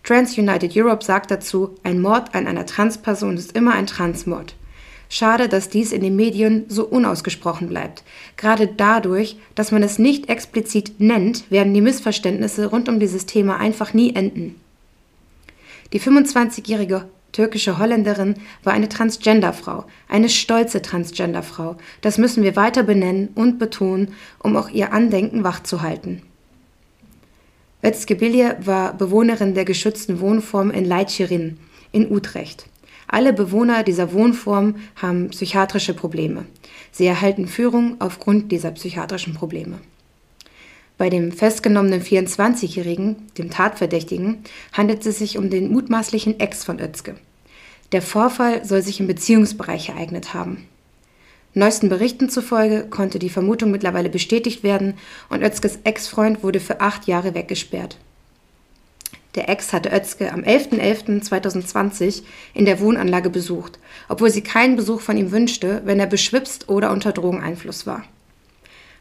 [0.05, 4.55] Trans United Europe sagt dazu, ein Mord an einer Transperson ist immer ein Transmord.
[5.09, 8.03] Schade, dass dies in den Medien so unausgesprochen bleibt.
[8.37, 13.59] Gerade dadurch, dass man es nicht explizit nennt, werden die Missverständnisse rund um dieses Thema
[13.59, 14.57] einfach nie enden.
[15.93, 21.77] Die 25-jährige türkische Holländerin war eine Transgenderfrau, eine stolze Transgenderfrau.
[22.01, 26.23] Das müssen wir weiter benennen und betonen, um auch ihr Andenken wachzuhalten.
[27.85, 31.59] Özgebilje war Bewohnerin der geschützten Wohnform in Leitscherin
[31.93, 32.67] in Utrecht.
[33.09, 36.47] Alle Bewohner dieser Wohnform haben psychiatrische Probleme.
[36.91, 39.79] Sie erhalten Führung aufgrund dieser psychiatrischen Probleme.
[40.99, 44.43] Bei dem festgenommenen 24-Jährigen, dem Tatverdächtigen,
[44.73, 47.17] handelt es sich um den mutmaßlichen Ex von Özge.
[47.93, 50.67] Der Vorfall soll sich im Beziehungsbereich ereignet haben.
[51.55, 54.95] Neuesten Berichten zufolge konnte die Vermutung mittlerweile bestätigt werden
[55.29, 57.99] und Özges Ex-Freund wurde für acht Jahre weggesperrt.
[59.37, 62.23] Der Ex hatte Özge am 11.11.2020
[62.55, 66.91] in der Wohnanlage besucht, obwohl sie keinen Besuch von ihm wünschte, wenn er beschwipst oder
[66.91, 68.05] unter Drogeneinfluss war.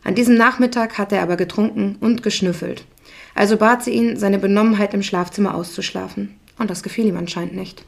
[0.03, 2.85] An diesem Nachmittag hatte er aber getrunken und geschnüffelt.
[3.33, 6.35] Also bat sie ihn, seine Benommenheit im Schlafzimmer auszuschlafen.
[6.59, 7.83] Und das gefiel ihm anscheinend nicht.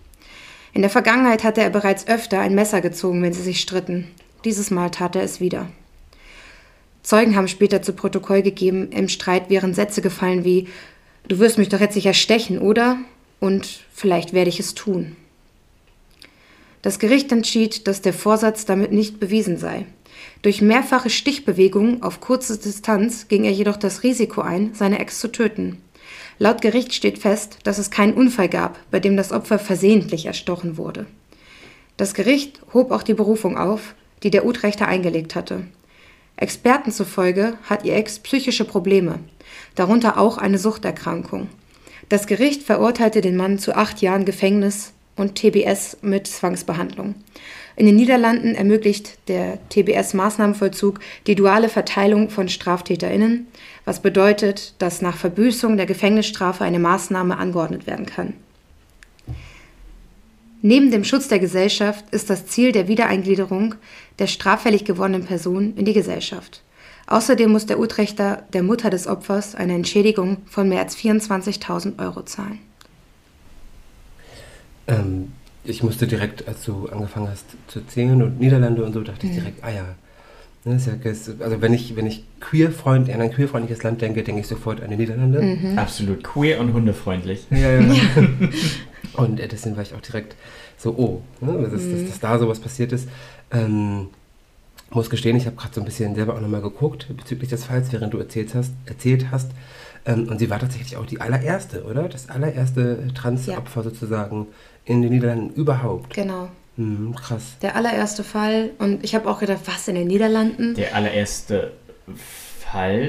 [0.73, 4.07] In der Vergangenheit hatte er bereits öfter ein Messer gezogen, wenn sie sich stritten.
[4.45, 5.67] Dieses Mal tat er es wieder.
[7.03, 10.67] Zeugen haben später zu Protokoll gegeben, im Streit wären Sätze gefallen wie
[11.27, 12.97] Du wirst mich doch jetzt sicher stechen, oder?
[13.39, 15.17] Und vielleicht werde ich es tun.
[16.81, 19.85] Das Gericht entschied, dass der Vorsatz damit nicht bewiesen sei.
[20.41, 25.27] Durch mehrfache Stichbewegungen auf kurze Distanz ging er jedoch das Risiko ein, seine Ex zu
[25.27, 25.81] töten.
[26.39, 30.77] Laut Gericht steht fest, dass es keinen Unfall gab, bei dem das Opfer versehentlich erstochen
[30.77, 31.07] wurde.
[31.97, 35.63] Das Gericht hob auch die Berufung auf, die der Utrechter eingelegt hatte.
[36.37, 39.19] Experten zufolge hat ihr Ex psychische Probleme,
[39.77, 41.47] darunter auch eine Suchterkrankung.
[42.09, 47.15] Das Gericht verurteilte den Mann zu acht Jahren Gefängnis und TBS mit Zwangsbehandlung.
[47.75, 53.47] In den Niederlanden ermöglicht der TBS-Maßnahmenvollzug die duale Verteilung von StraftäterInnen,
[53.85, 58.33] was bedeutet, dass nach Verbüßung der Gefängnisstrafe eine Maßnahme angeordnet werden kann.
[60.63, 63.75] Neben dem Schutz der Gesellschaft ist das Ziel der Wiedereingliederung
[64.17, 66.63] der straffällig gewordenen Person in die Gesellschaft.
[67.07, 72.23] Außerdem muss der Utrechter der Mutter des Opfers eine Entschädigung von mehr als 24.000 Euro
[72.23, 72.59] zahlen.
[74.87, 75.31] Ähm,
[75.63, 79.33] ich musste direkt, als du angefangen hast zu erzählen und Niederlande und so, dachte ich
[79.33, 79.85] direkt, ah ja.
[80.65, 84.47] Ne, ja also wenn ich, wenn ich queer-freund, an ein queerfreundliches Land denke, denke ich
[84.47, 85.41] sofort an die Niederlande.
[85.41, 85.77] Mhm.
[85.77, 87.47] Absolut queer und hundefreundlich.
[87.51, 87.81] Ja, ja.
[87.81, 88.03] ja.
[89.13, 90.35] und äh, deswegen war ich auch direkt
[90.77, 92.01] so, oh, ne, dass, mhm.
[92.01, 93.07] dass, dass, da sowas passiert ist.
[93.51, 94.07] Ähm,
[94.89, 97.91] muss gestehen, ich habe gerade so ein bisschen selber auch nochmal geguckt bezüglich des Falls,
[97.91, 98.73] während du erzählt hast.
[98.85, 99.51] Erzählt hast.
[100.05, 102.07] Ähm, und sie war tatsächlich auch die allererste, oder?
[102.07, 103.83] Das allererste Transopfer ja.
[103.83, 104.47] sozusagen
[104.85, 106.13] in den Niederlanden überhaupt.
[106.13, 106.49] Genau.
[106.77, 107.57] Mhm, krass.
[107.61, 108.71] Der allererste Fall.
[108.77, 110.75] Und ich habe auch gedacht, was in den Niederlanden?
[110.75, 111.73] Der allererste
[112.05, 112.46] Fall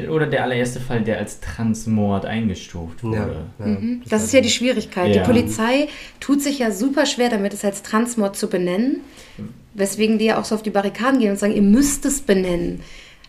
[0.08, 3.46] oder der allererste Fall, der als Transmord eingestuft wurde?
[3.58, 4.00] Ja, ja, mhm.
[4.02, 5.14] Das, das ist ja die Schwierigkeit.
[5.14, 5.22] Ja.
[5.22, 5.88] Die Polizei
[6.20, 9.00] tut sich ja super schwer damit, es als Transmord zu benennen.
[9.74, 12.80] Weswegen die ja auch so auf die Barrikaden gehen und sagen, ihr müsst es benennen.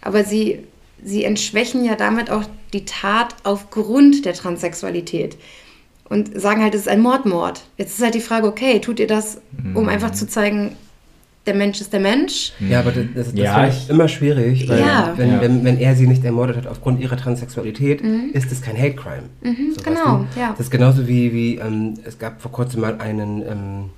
[0.02, 0.60] Aber sie,
[1.04, 5.38] sie entschwächen ja damit auch die Tat aufgrund der Transsexualität.
[6.06, 7.62] Und sagen halt, es ist ein Mordmord.
[7.78, 9.42] Jetzt ist halt die Frage, okay, tut ihr das,
[9.76, 9.90] um mhm.
[9.90, 10.76] einfach zu zeigen,
[11.50, 12.54] der Mensch ist der Mensch.
[12.60, 15.14] Ja, aber das, das, das Ja, finde ich ich- immer schwierig, weil Ja.
[15.18, 15.42] wenn, Ja.
[15.42, 18.02] Wenn, wenn er sie nicht ermordet hat aufgrund ihrer Transsexualität,
[18.34, 19.24] ist es kein Hate Crime.
[19.42, 20.40] So, weißt genau, du?
[20.40, 20.50] ja.
[20.52, 23.90] Das ist genauso wie, wie ähm, es gab vor kurzem mal einen, ähm,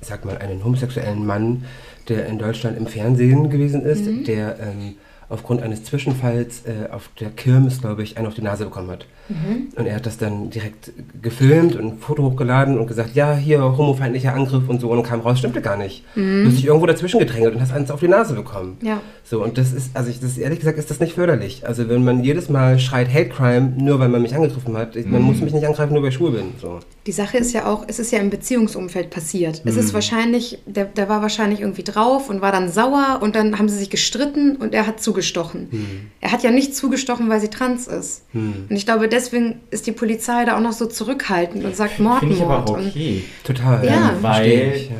[0.00, 1.64] ich sag mal, einen homosexuellen Mann,
[2.08, 4.24] der in Deutschland im Fernsehen gewesen ist, Mhm.
[4.24, 4.94] der ähm,
[5.30, 9.06] aufgrund eines Zwischenfalls äh, auf der Kirmes, glaube ich, einen auf die Nase bekommen hat.
[9.28, 9.68] Mhm.
[9.76, 13.60] Und er hat das dann direkt gefilmt und ein Foto hochgeladen und gesagt, ja, hier
[13.62, 14.90] homofeindlicher Angriff und so.
[14.90, 16.04] Und kam raus, stimmte gar nicht.
[16.14, 18.76] Du hast dich irgendwo dazwischen gedrängelt und hast eins auf die Nase bekommen.
[18.80, 18.86] Mhm.
[18.86, 19.00] Ja.
[19.24, 21.66] So, und das ist, also ich, das ehrlich gesagt ist das nicht förderlich.
[21.66, 25.06] Also wenn man jedes Mal schreit Hate Crime, nur weil man mich angegriffen hat, ich,
[25.06, 26.52] man muss mich nicht angreifen, nur weil ich schwul bin.
[26.60, 26.80] So.
[27.06, 29.62] Die Sache ist ja auch, es ist ja im Beziehungsumfeld passiert.
[29.64, 29.80] Es Mhm.
[29.80, 33.68] ist wahrscheinlich, der, der war wahrscheinlich irgendwie drauf und war dann sauer und dann haben
[33.68, 35.68] sie sich gestritten und er hat zugestochen.
[35.70, 35.86] Mhm.
[36.20, 38.22] Er hat ja nicht zugestochen, weil sie trans ist.
[38.34, 42.20] Und ich glaube, deswegen ist die Polizei da auch noch so zurückhaltend und sagt Mord,
[42.20, 42.70] Finde ich aber Mord.
[42.70, 43.24] auch Und okay.
[43.44, 43.84] Total.
[43.84, 44.14] Ja.
[44.20, 44.22] verstehe
[44.70, 44.96] Weil- ich, ja.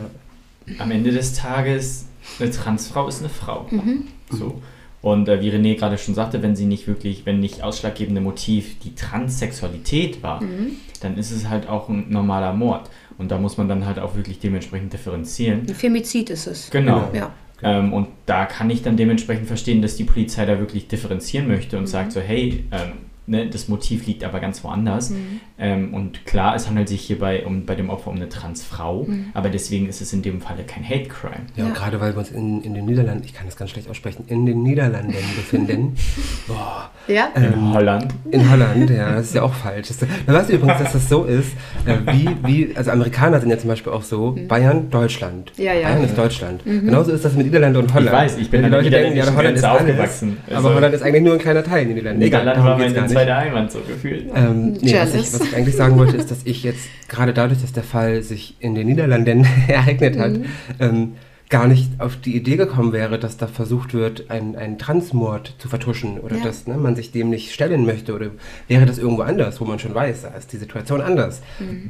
[0.83, 2.07] Am Ende des Tages,
[2.41, 3.67] eine Transfrau ist eine Frau.
[3.71, 4.05] Mhm.
[4.31, 4.63] So.
[5.03, 8.79] Und äh, wie René gerade schon sagte, wenn sie nicht wirklich, wenn nicht ausschlaggebende Motiv
[8.79, 10.73] die Transsexualität war, Mhm.
[11.01, 12.89] dann ist es halt auch ein normaler Mord.
[13.19, 15.67] Und da muss man dann halt auch wirklich dementsprechend differenzieren.
[15.69, 16.71] ein Femizid ist es.
[16.71, 17.11] Genau.
[17.13, 17.31] Ja.
[17.63, 21.77] Ähm, und da kann ich dann dementsprechend verstehen, dass die Polizei da wirklich differenzieren möchte
[21.79, 22.93] und sagt so, hey, ähm,
[23.27, 25.13] ne, das Motiv liegt aber ganz woanders.
[25.57, 29.49] Ähm, und klar, es handelt sich hierbei um, bei dem Opfer um eine Transfrau, aber
[29.51, 31.47] deswegen ist es in dem Falle kein Hate Crime.
[31.55, 31.67] Ja, Ja.
[31.67, 34.25] und gerade weil wir uns in, in den Niederlanden, ich kann das ganz schlecht aussprechen,
[34.27, 35.95] in den Niederlanden befinden.
[36.49, 36.91] Boah.
[37.07, 37.29] Ja?
[37.37, 38.13] In Holland.
[38.31, 39.89] In Holland, ja, das ist ja auch falsch.
[39.89, 41.53] Das, da weißt du übrigens, dass das so ist,
[41.87, 45.53] äh, wie, wie, also Amerikaner sind ja zum Beispiel auch so, Bayern, Deutschland.
[45.57, 45.89] Ja, ja.
[45.89, 46.65] Bayern ist Deutschland.
[46.65, 48.09] Genauso ist das mit Niederlande und Holland.
[48.09, 50.37] Ich weiß, ich bin Wenn an die Leute denken, ja, Holland ist Grenze alles, aufgewachsen.
[50.49, 52.23] aber Also- Holland ist eigentlich nur ein kleiner Teil in den Niederlanden.
[52.23, 54.27] Egal, Niederland darum war meine zweite Heimat so gefühlt.
[54.35, 57.61] Ähm, nee, was ich, was ich eigentlich sagen wollte, ist, dass ich jetzt gerade dadurch,
[57.61, 60.33] dass der Fall sich in den Niederlanden ereignet hat,
[60.81, 61.13] ähm,
[61.51, 65.69] gar nicht auf die Idee gekommen wäre, dass da versucht wird, einen, einen Transmord zu
[65.69, 66.45] vertuschen oder Ja.
[66.45, 68.29] dass ne, man sich dem nicht stellen möchte oder
[68.67, 71.43] wäre das irgendwo anders, wo man schon weiß, da ist die Situation anders.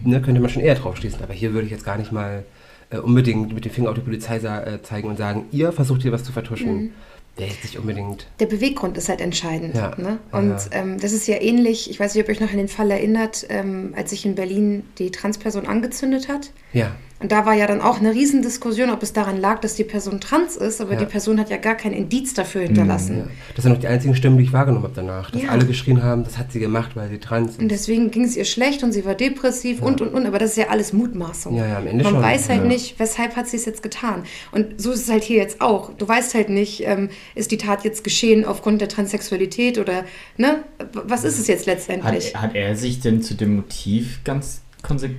[0.03, 1.23] Ne, könnte man schon eher drauf schließen.
[1.23, 2.45] Aber hier würde ich jetzt gar nicht mal
[2.91, 6.13] äh, unbedingt mit dem Finger auf die Polizei äh, zeigen und sagen, ihr versucht hier
[6.13, 6.91] was zu vertuschen.
[7.37, 8.29] Wäre jetzt nicht unbedingt.
[8.39, 9.75] Der Beweggrund ist halt entscheidend.
[9.75, 9.95] Ja.
[9.97, 10.19] Ne?
[10.31, 10.59] Und ja.
[10.73, 12.91] Ähm, das ist ja ähnlich, ich weiß nicht, ob ihr euch noch an den Fall
[12.93, 16.53] erinnert, ähm, als sich in Berlin die Transperson angezündet hat.
[16.73, 16.95] Ja.
[17.25, 20.21] Und da war ja dann auch eine Riesendiskussion, ob es daran lag, dass die Person
[20.21, 20.99] trans ist, aber Ja.
[20.99, 23.17] die Person hat ja gar kein Indiz dafür hinterlassen.
[23.17, 23.27] Ja.
[23.57, 25.31] Das sind noch die einzigen Stimmen, die ich wahrgenommen habe danach.
[25.31, 25.49] Dass Ja.
[25.49, 27.81] alle geschrien haben, das hat sie gemacht, weil sie trans Und ist.
[27.81, 30.57] deswegen ging es ihr schlecht und sie war depressiv und und und, aber das ist
[30.59, 31.57] ja alles Mutmaßung.
[31.57, 32.67] Ja, ja, am Ende Man schon, weiß halt ja.
[32.69, 34.25] nicht, weshalb hat sie es jetzt getan.
[34.53, 35.95] Und so ist es halt hier jetzt auch.
[35.97, 40.05] Du weißt halt nicht, ähm, ist die Tat jetzt geschehen aufgrund der Transsexualität oder,
[40.37, 40.63] ne?
[40.93, 42.35] Was ist es jetzt letztendlich?
[42.35, 44.61] Hat, hat er sich denn zu dem Motiv ganz.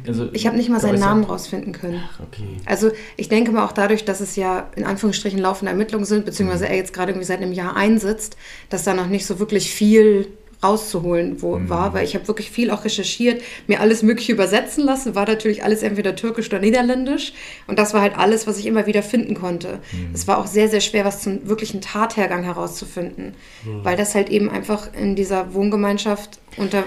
[0.08, 0.99] Also ich habe nicht mal seinen?
[0.99, 2.01] Namen rausfinden können.
[2.08, 2.58] Ach, okay.
[2.65, 6.69] Also ich denke mal auch dadurch, dass es ja in Anführungsstrichen laufende Ermittlungen sind, beziehungsweise
[6.69, 8.38] er jetzt gerade irgendwie seit einem Jahr einsitzt,
[8.69, 10.28] dass da noch nicht so wirklich viel
[10.63, 15.13] rauszuholen wo war, weil ich habe wirklich viel auch recherchiert, mir alles Mögliche übersetzen lassen,
[15.13, 17.34] war natürlich alles entweder türkisch oder niederländisch
[17.67, 19.80] und das war halt alles, was ich immer wieder finden konnte.
[20.13, 23.36] Es war auch sehr, sehr schwer, was zum wirklichen Tathergang herauszufinden,
[23.84, 26.84] weil das halt eben einfach in dieser Wohngemeinschaft unter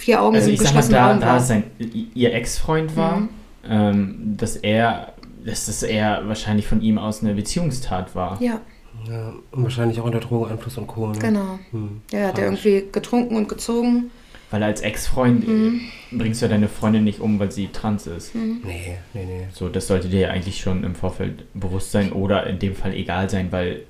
[0.00, 1.36] vier Augen Also im ich sag mal, geschlossenen da, Raum da war.
[1.36, 1.64] es sein,
[2.14, 3.28] ihr Ex-Freund war,
[3.68, 5.12] ähm, dass er,
[5.44, 8.40] dass das eher wahrscheinlich von ihm aus eine Beziehungstat war.
[8.42, 8.60] Ja,
[9.08, 11.08] Ja, und wahrscheinlich auch unter Drogeneinfluss und Co.
[11.08, 11.18] Ne?
[11.18, 11.58] genau.
[11.70, 12.00] Hm.
[12.12, 14.10] Ja, hat er irgendwie getrunken und gezogen.
[14.50, 15.80] Weil als Ex-Freund Mhm.
[16.10, 18.34] äh, bringst du ja deine Freundin nicht um, weil sie trans ist.
[18.34, 18.62] Mhm.
[18.64, 19.46] Nee, nee, nee.
[19.52, 22.92] So, das sollte dir ja eigentlich schon im Vorfeld bewusst sein oder in dem Fall
[22.94, 23.82] egal sein, weil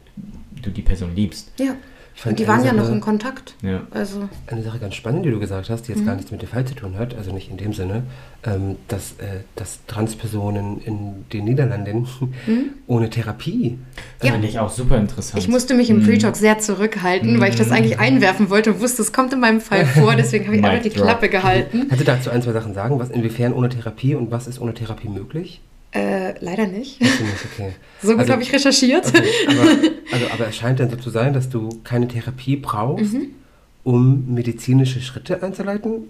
[0.63, 1.51] du die Person liebst.
[1.59, 1.77] Ja,
[2.27, 3.55] und die waren ja noch Sache- in Kontakt.
[3.63, 3.83] Ja.
[3.91, 6.07] Also, Eine Sache ganz spannend, die du gesagt hast, die jetzt Mhm.
[6.07, 8.03] gar nichts mit dem Fall zu tun hat, also nicht in dem Sinne,
[8.45, 12.07] ähm, dass, äh, dass Transpersonen in den Niederlanden
[12.87, 13.79] ohne Therapie.
[14.19, 14.35] Das Ja.
[14.35, 15.43] fand ich auch super interessant.
[15.43, 16.05] ich musste mich im Mhm.
[16.07, 19.61] Pre-Talk sehr zurückhalten, weil ich das eigentlich einwerfen wollte und wusste, es kommt in meinem
[19.61, 21.05] Fall vor, deswegen habe ich einfach die drop.
[21.05, 21.87] Klappe gehalten.
[21.89, 22.99] Kannst du dazu ein, zwei Sachen sagen?
[22.99, 25.61] Was inwiefern ohne Therapie und was ist ohne Therapie möglich?
[25.93, 27.01] Äh, leider nicht.
[27.01, 27.13] Nicht,
[27.53, 27.73] okay.
[28.03, 29.07] So gut Also- habe ich recherchiert.
[29.09, 29.23] okay.
[29.49, 29.71] Aber,
[30.13, 33.27] also, aber es scheint dann so zu sein, dass du keine Therapie brauchst, Mhm.
[33.85, 36.05] um medizinische Schritte einzuleiten?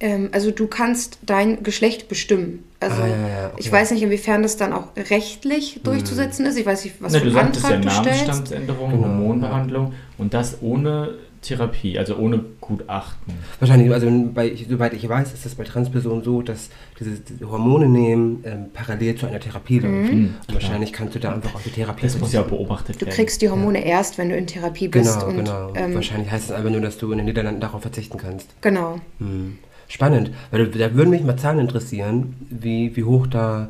[0.00, 2.64] Ähm, also du kannst dein Geschlecht bestimmen.
[2.80, 3.56] Also Ah, ja, ja, okay.
[3.60, 6.58] ich weiß nicht, inwiefern das dann auch rechtlich durchzusetzen ist.
[6.58, 8.20] Ich weiß nicht, was Na, für du einen sagtest ja Antrag du stellst.
[8.26, 13.34] Namensstandsänderung, Genau, Hormonbehandlung und das ohne Therapie, also ohne Gutachten.
[13.60, 17.88] Wahrscheinlich, also bei, soweit ich weiß, ist es bei Transpersonen so, dass diese, diese Hormone
[17.88, 20.12] nehmen ähm, parallel zu einer Therapie läuft.
[20.12, 20.34] Mhm.
[20.48, 23.06] Und wahrscheinlich kannst du da einfach auch die Therapie Das muss ja auch beobachtet Du
[23.06, 23.14] werden.
[23.14, 25.14] kriegst die Hormone erst, wenn du in Therapie bist.
[25.20, 25.72] Genau, und, genau.
[25.74, 28.48] Ähm, wahrscheinlich heißt es einfach nur, dass du in den Niederlanden darauf verzichten kannst.
[28.60, 29.00] genau.
[29.18, 29.58] Hm.
[29.86, 33.68] Spannend, weil da würden mich mal Zahlen interessieren, wie, wie hoch da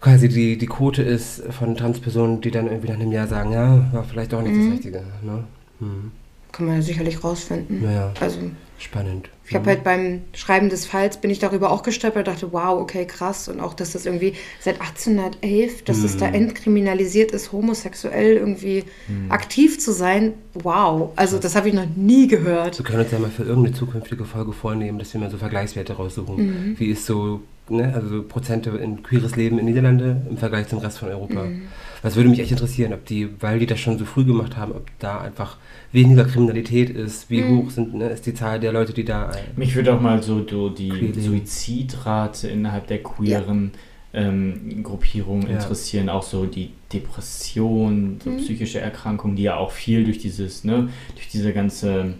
[0.00, 3.88] quasi die, die Quote ist von Transpersonen, die dann irgendwie nach einem Jahr sagen, ja,
[3.92, 4.64] war vielleicht doch nicht Mhm.
[4.64, 5.02] das Richtige.
[5.22, 5.44] Ne?
[5.80, 6.12] Hm.
[6.52, 7.82] Kann man ja sicherlich rausfinden.
[7.82, 8.38] Naja, Also
[8.78, 9.28] spannend.
[9.46, 13.04] ich habe halt beim Schreiben des Falls bin ich darüber auch gestolpert, dachte, wow, okay,
[13.06, 13.48] krass.
[13.48, 16.18] Und auch, dass das irgendwie seit 1811, dass es Mhm.
[16.20, 19.30] da entkriminalisiert ist, homosexuell irgendwie Mhm.
[19.30, 21.10] aktiv zu sein, wow.
[21.16, 22.78] Also das habe ich noch nie gehört.
[22.78, 25.94] Wir können uns ja mal für irgendeine zukünftige Folge vornehmen, dass wir mal so Vergleichswerte
[25.94, 26.36] raussuchen.
[26.70, 26.78] Mhm.
[26.80, 30.78] Wie ist so, ne, also so Prozente in queeres Leben in Niederlande im Vergleich zum
[30.78, 31.44] Rest von Europa.
[31.44, 31.62] Mhm.
[32.02, 34.72] Das würde mich echt interessieren, ob die, weil die das schon so früh gemacht haben,
[34.72, 35.56] ob da einfach
[35.92, 37.48] weniger Kriminalität ist, wie Mhm.
[37.56, 39.32] hoch sind, ne, ist die Zahl der Leute, die da.
[39.56, 41.14] Mich würde auch mal so, so die Queer.
[41.22, 43.72] Suizidrate innerhalb der queeren
[44.14, 45.48] ähm, Gruppierung Ja.
[45.54, 48.36] interessieren, auch so die Depression, so Mhm.
[48.38, 52.14] psychische Erkrankungen, die ja auch viel durch dieses, ne, durch diese ganze,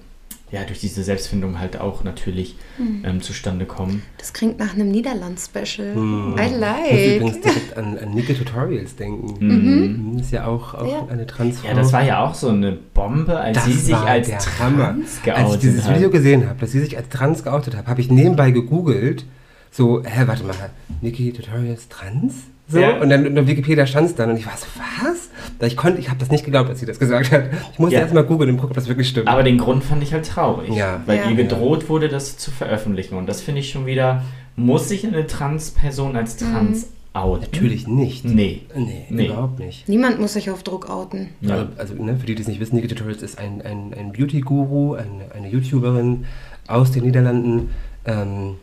[0.51, 3.05] ja, durch diese Selbstfindung halt auch natürlich Mhm.
[3.05, 4.03] ähm, zustande kommen.
[4.19, 5.95] Das klingt nach einem Niederland-Special.
[5.95, 6.35] hm.
[6.39, 7.17] I Ich muss like.
[7.17, 9.35] übrigens direkt an, an Nike Tutorials denken.
[9.45, 10.13] Mhm.
[10.13, 11.07] Mhm, Ist ja auch, auch Ja.
[11.11, 11.69] eine Transfrau.
[11.69, 14.59] Ja, das war ja auch so eine Bombe, als Das sie sich als der trans
[14.61, 14.95] Hammer.
[15.25, 15.97] geoutet Als ich dieses hat.
[15.97, 19.25] Video gesehen habe, dass sie sich als trans geoutet hat, habe ich nebenbei gegoogelt.
[19.71, 20.55] So, hä, warte mal,
[21.03, 22.35] Niki Tutorials trans?
[22.69, 22.99] So, Ja.
[23.01, 24.67] und dann in der Wikipedia stand es dann und ich war so,
[25.03, 25.28] was?
[25.59, 27.44] Da Ich konnte, ich habe das nicht geglaubt, als sie das gesagt hat.
[27.73, 28.03] Ich musste Ja.
[28.03, 29.27] erst mal googeln und gucken, ob das wirklich stimmt.
[29.29, 31.01] Aber den Grund fand ich halt traurig, Ja.
[31.07, 31.31] weil Ja.
[31.31, 33.16] ihr gedroht wurde, das zu veröffentlichen.
[33.16, 34.23] Und das finde ich schon wieder,
[34.57, 37.49] muss sich eine Trans-Person als trans outen?
[37.53, 38.25] Natürlich nicht.
[38.25, 38.62] Nee.
[38.77, 39.27] Nee, Nee.
[39.27, 39.88] überhaupt nicht.
[39.88, 41.31] Niemand muss sich auf Druck outen.
[41.40, 41.55] Ja.
[41.55, 44.12] Also, also ne, für die, die es nicht wissen, Niki Tutorials ist ein, ein, ein
[44.12, 46.25] Beauty-Guru, eine, eine YouTuberin
[46.68, 47.71] aus den Niederlanden,
[48.05, 48.55] ähm,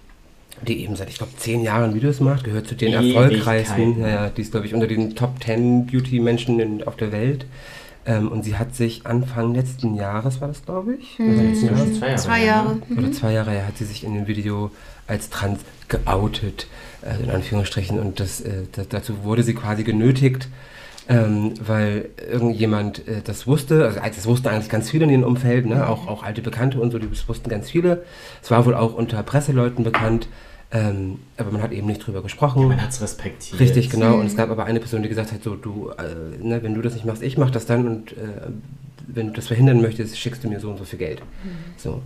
[0.66, 3.82] die eben seit, ich glaube, zehn Jahren Videos macht, gehört zu den erfolgreichsten.
[3.82, 4.02] Ewigkeiten.
[4.02, 7.46] Ja, ja, die ist, glaube ich, unter den Top 10 Beauty-Menschen auf der Welt.
[8.08, 11.18] Ähm, und sie hat sich Anfang letzten Jahres, war das, glaube ich?
[11.18, 11.34] Mhm.
[11.34, 11.98] Oder Jahres?
[12.00, 12.18] zwei Jahre.
[12.22, 12.76] Zwei Jahre.
[12.90, 12.98] Ne?
[13.00, 14.70] Oder zwei Jahre her hat sie sich in dem Video
[15.08, 16.68] als trans geoutet,
[17.02, 18.00] äh, in Anführungsstrichen.
[18.00, 20.50] Und das, äh, da- dazu wurde sie quasi genötigt,
[21.08, 23.86] ähm, weil irgendjemand äh, das wusste.
[23.86, 25.88] Also das wussten eigentlich ganz viele in ihrem Umfeld, ne?
[25.88, 28.04] auch, auch alte Bekannte und so, die- das wussten ganz viele.
[28.44, 30.28] Es war wohl auch unter Presseleuten bekannt,
[30.72, 32.68] ähm, aber man hat eben nicht drüber gesprochen.
[32.68, 33.60] Man hat es respektiert.
[33.60, 34.16] Richtig, genau.
[34.16, 34.22] Mhm.
[34.22, 36.82] Und es gab aber eine Person, die gesagt hat, so, du, äh, ne, wenn du
[36.82, 38.50] das nicht machst, ich mach das dann und äh,
[39.08, 41.22] wenn du das verhindern möchtest, schickst du mir so und so viel Geld.
[41.78, 42.02] So.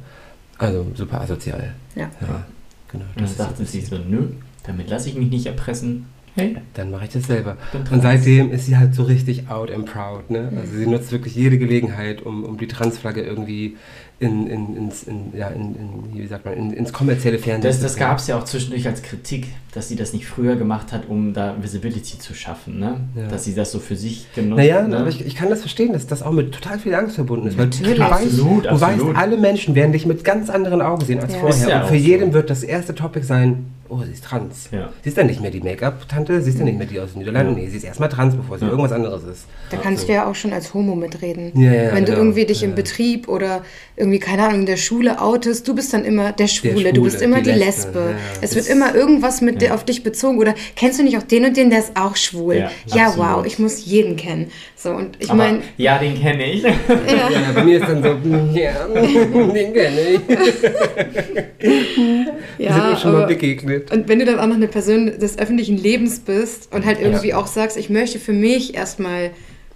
[0.57, 1.73] Also super asozial.
[1.95, 2.11] Ja.
[2.21, 2.45] Ja,
[2.91, 3.05] genau.
[3.15, 4.27] Und Das dachte sie so, nö,
[4.63, 6.07] damit lasse ich mich nicht erpressen.
[6.35, 7.57] Hey, dann mache ich das selber.
[7.91, 10.29] Und seitdem ist sie halt so richtig out and proud.
[10.29, 10.51] Ne?
[10.55, 13.77] Also sie nutzt wirklich jede Gelegenheit, um, um die Transflagge irgendwie
[14.21, 17.79] in, in, ins, in, ja, in, in, wie sagt man, in, ins kommerzielle Fernsehen Das,
[17.79, 21.03] das gab es ja auch zwischendurch als Kritik, dass sie das nicht früher gemacht hat,
[21.07, 22.99] um da Visibility zu schaffen, ne?
[23.15, 23.27] Ja.
[23.27, 24.97] Dass sie das so für sich genutzt Naja, ne?
[24.97, 27.57] aber ich, ich kann das verstehen, dass das auch mit total viel Angst verbunden ist.
[27.57, 27.95] Weil Natürlich.
[27.95, 29.15] du weißt, Absolut, du weißt, absolut.
[29.15, 31.39] alle Menschen werden dich mit ganz anderen Augen sehen als Ja.
[31.39, 31.69] vorher.
[31.69, 32.05] Ja und für so.
[32.05, 34.69] jeden wird das erste Topic sein, oh, sie ist trans.
[34.71, 34.89] Ja.
[35.03, 37.19] Sie ist dann nicht mehr die Make-up-Tante, sie ist dann nicht mehr die aus den
[37.19, 37.55] Niederlanden.
[37.55, 37.63] Ja.
[37.63, 38.71] Nee, sie ist erstmal trans, bevor sie Ja.
[38.71, 39.45] irgendwas anderes ist.
[39.69, 41.51] Da kannst du ja auch schon als Homo mitreden.
[41.55, 42.17] Ja, ja, Wenn du genau.
[42.17, 42.75] irgendwie dich im.
[42.75, 43.61] Betrieb oder
[43.95, 47.03] irgendwie, keine Ahnung, in der Schule outest, du bist dann immer der Schwule, Schwule, du
[47.03, 47.99] bist immer die die, Lesbe, Lesbe.
[47.99, 48.17] ja, ja.
[48.41, 50.39] Es wird immer irgendwas mit dir auf dich bezogen.
[50.39, 52.55] Oder kennst du nicht auch den und den, der ist auch schwul?
[52.55, 54.49] Ja, Ja, wow, ich muss jeden kennen.
[54.75, 56.63] So, und ich meine, ja, den kenne ich.
[56.63, 58.09] ja, Ja, bei mir ist dann so,
[58.57, 60.21] ja, den kenne ich.
[61.59, 63.91] Wir sind ja, uns schon mal aber, begegnet.
[63.91, 67.33] und wenn du dann auch noch eine Person des öffentlichen Lebens bist und halt irgendwie
[67.33, 69.31] auch sagst, ich möchte für mich erstmal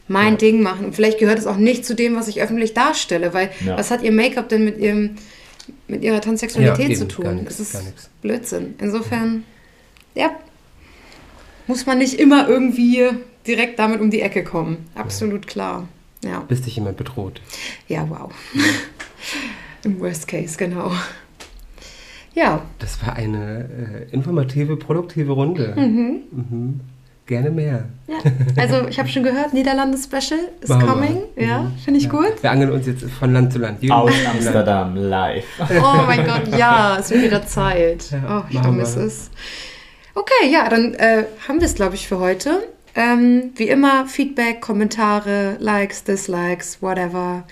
[0.07, 0.37] mein Ja.
[0.37, 0.93] Ding machen.
[0.93, 3.77] Vielleicht gehört es auch nicht zu dem, was ich öffentlich darstelle, weil Ja.
[3.77, 5.11] was hat ihr Make-up denn mit ihrem
[5.87, 7.23] mit ihrer Transsexualität Ja, zu tun?
[7.25, 8.09] gar nix, das ist gar nix.
[8.21, 8.75] Blödsinn.
[8.81, 9.43] Insofern,
[10.13, 10.31] ja,
[11.67, 13.09] muss man nicht immer irgendwie
[13.47, 14.85] direkt damit um die Ecke kommen.
[14.95, 15.87] Absolut klar.
[16.23, 17.39] Ja, Bis dich jemand bedroht.
[17.87, 18.31] ja, wow.
[19.85, 20.91] Im Worst Case, genau.
[22.33, 25.73] Ja, Das war eine äh, informative, produktive Runde.
[25.77, 26.79] Mhm.
[27.33, 27.85] Gerne mehr.
[28.07, 28.17] ja.
[28.57, 30.77] also ich habe schon gehört, Niederlande-Special is wir.
[30.77, 31.23] coming.
[31.35, 32.11] Ja, finde ich Ja.
[32.11, 32.41] gut.
[32.43, 33.81] Wir angeln uns jetzt von Land zu Land.
[33.81, 34.11] Jeden Aus.
[34.31, 35.45] Amsterdam, live.
[35.59, 38.11] Oh mein Gott, ja, es wird wieder Zeit.
[38.11, 39.31] Ja, oh, ich vermisse es.
[40.13, 42.61] Okay, ja, dann äh, haben wir es, glaube ich, für heute.
[42.95, 47.43] Ähm, wie immer, Feedback, Kommentare, Likes, Dislikes, whatever.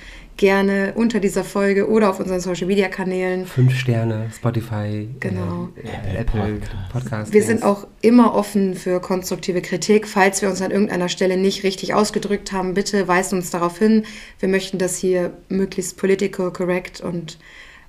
[0.41, 3.45] Gerne unter dieser Folge oder auf unseren Social Media Kanälen.
[3.45, 5.69] Fünf Sterne, Spotify, Genau.
[5.75, 6.91] äh, Apple Apple Podcast.
[6.91, 7.33] Podcast.
[7.33, 10.07] Wir sind auch immer offen für konstruktive Kritik.
[10.07, 14.03] Falls wir uns an irgendeiner Stelle nicht richtig ausgedrückt haben, bitte weist uns darauf hin.
[14.39, 17.37] Wir möchten das hier möglichst political correct und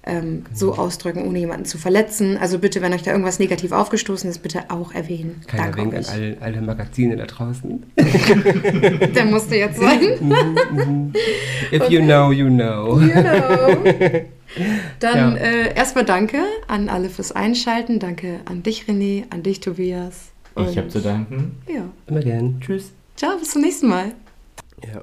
[0.04, 2.36] ähm, so ausdrücken, ohne jemanden zu verletzen.
[2.36, 5.40] Also bitte, wenn euch da irgendwas negativ aufgestoßen ist, bitte auch erwähnen.
[5.46, 7.84] Kleiner Danke Wink an alle, alle Magazine da draußen.
[9.14, 11.14] Der musste jetzt sein.
[11.72, 12.96] If you know, you know.
[12.96, 13.84] Genau.
[15.00, 15.42] Dann Ja.
[15.42, 16.38] äh, erstmal danke
[16.68, 17.98] an alle fürs Einschalten.
[18.00, 20.32] Danke an dich, René, an dich, Tobias.
[20.68, 21.56] Ich habe zu danken.
[21.66, 21.84] Ja.
[22.06, 22.60] Immer gern.
[22.60, 22.92] Tschüss.
[23.16, 24.12] Ciao, bis zum nächsten Mal.
[24.92, 25.02] Ja.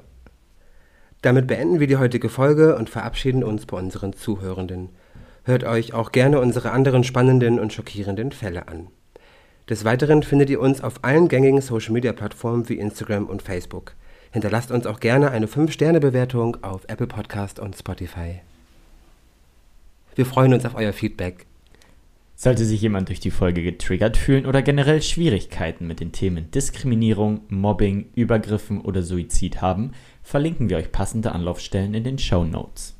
[1.22, 4.88] Damit beenden wir die heutige Folge und verabschieden uns bei unseren Zuhörenden.
[5.44, 8.88] Hört euch auch gerne unsere anderen spannenden und schockierenden Fälle an.
[9.68, 13.94] Des Weiteren findet ihr uns auf allen gängigen Social-Media-Plattformen wie Instagram und Facebook.
[14.32, 18.40] Hinterlasst uns auch gerne eine 5-Sterne-Bewertung auf Apple Podcast und Spotify.
[20.14, 21.46] Wir freuen uns auf euer Feedback.
[22.34, 27.42] Sollte sich jemand durch die Folge getriggert fühlen oder generell Schwierigkeiten mit den Themen Diskriminierung,
[27.48, 29.92] Mobbing, Übergriffen oder Suizid haben,
[30.30, 32.99] verlinken wir euch passende Anlaufstellen in den Show Notes.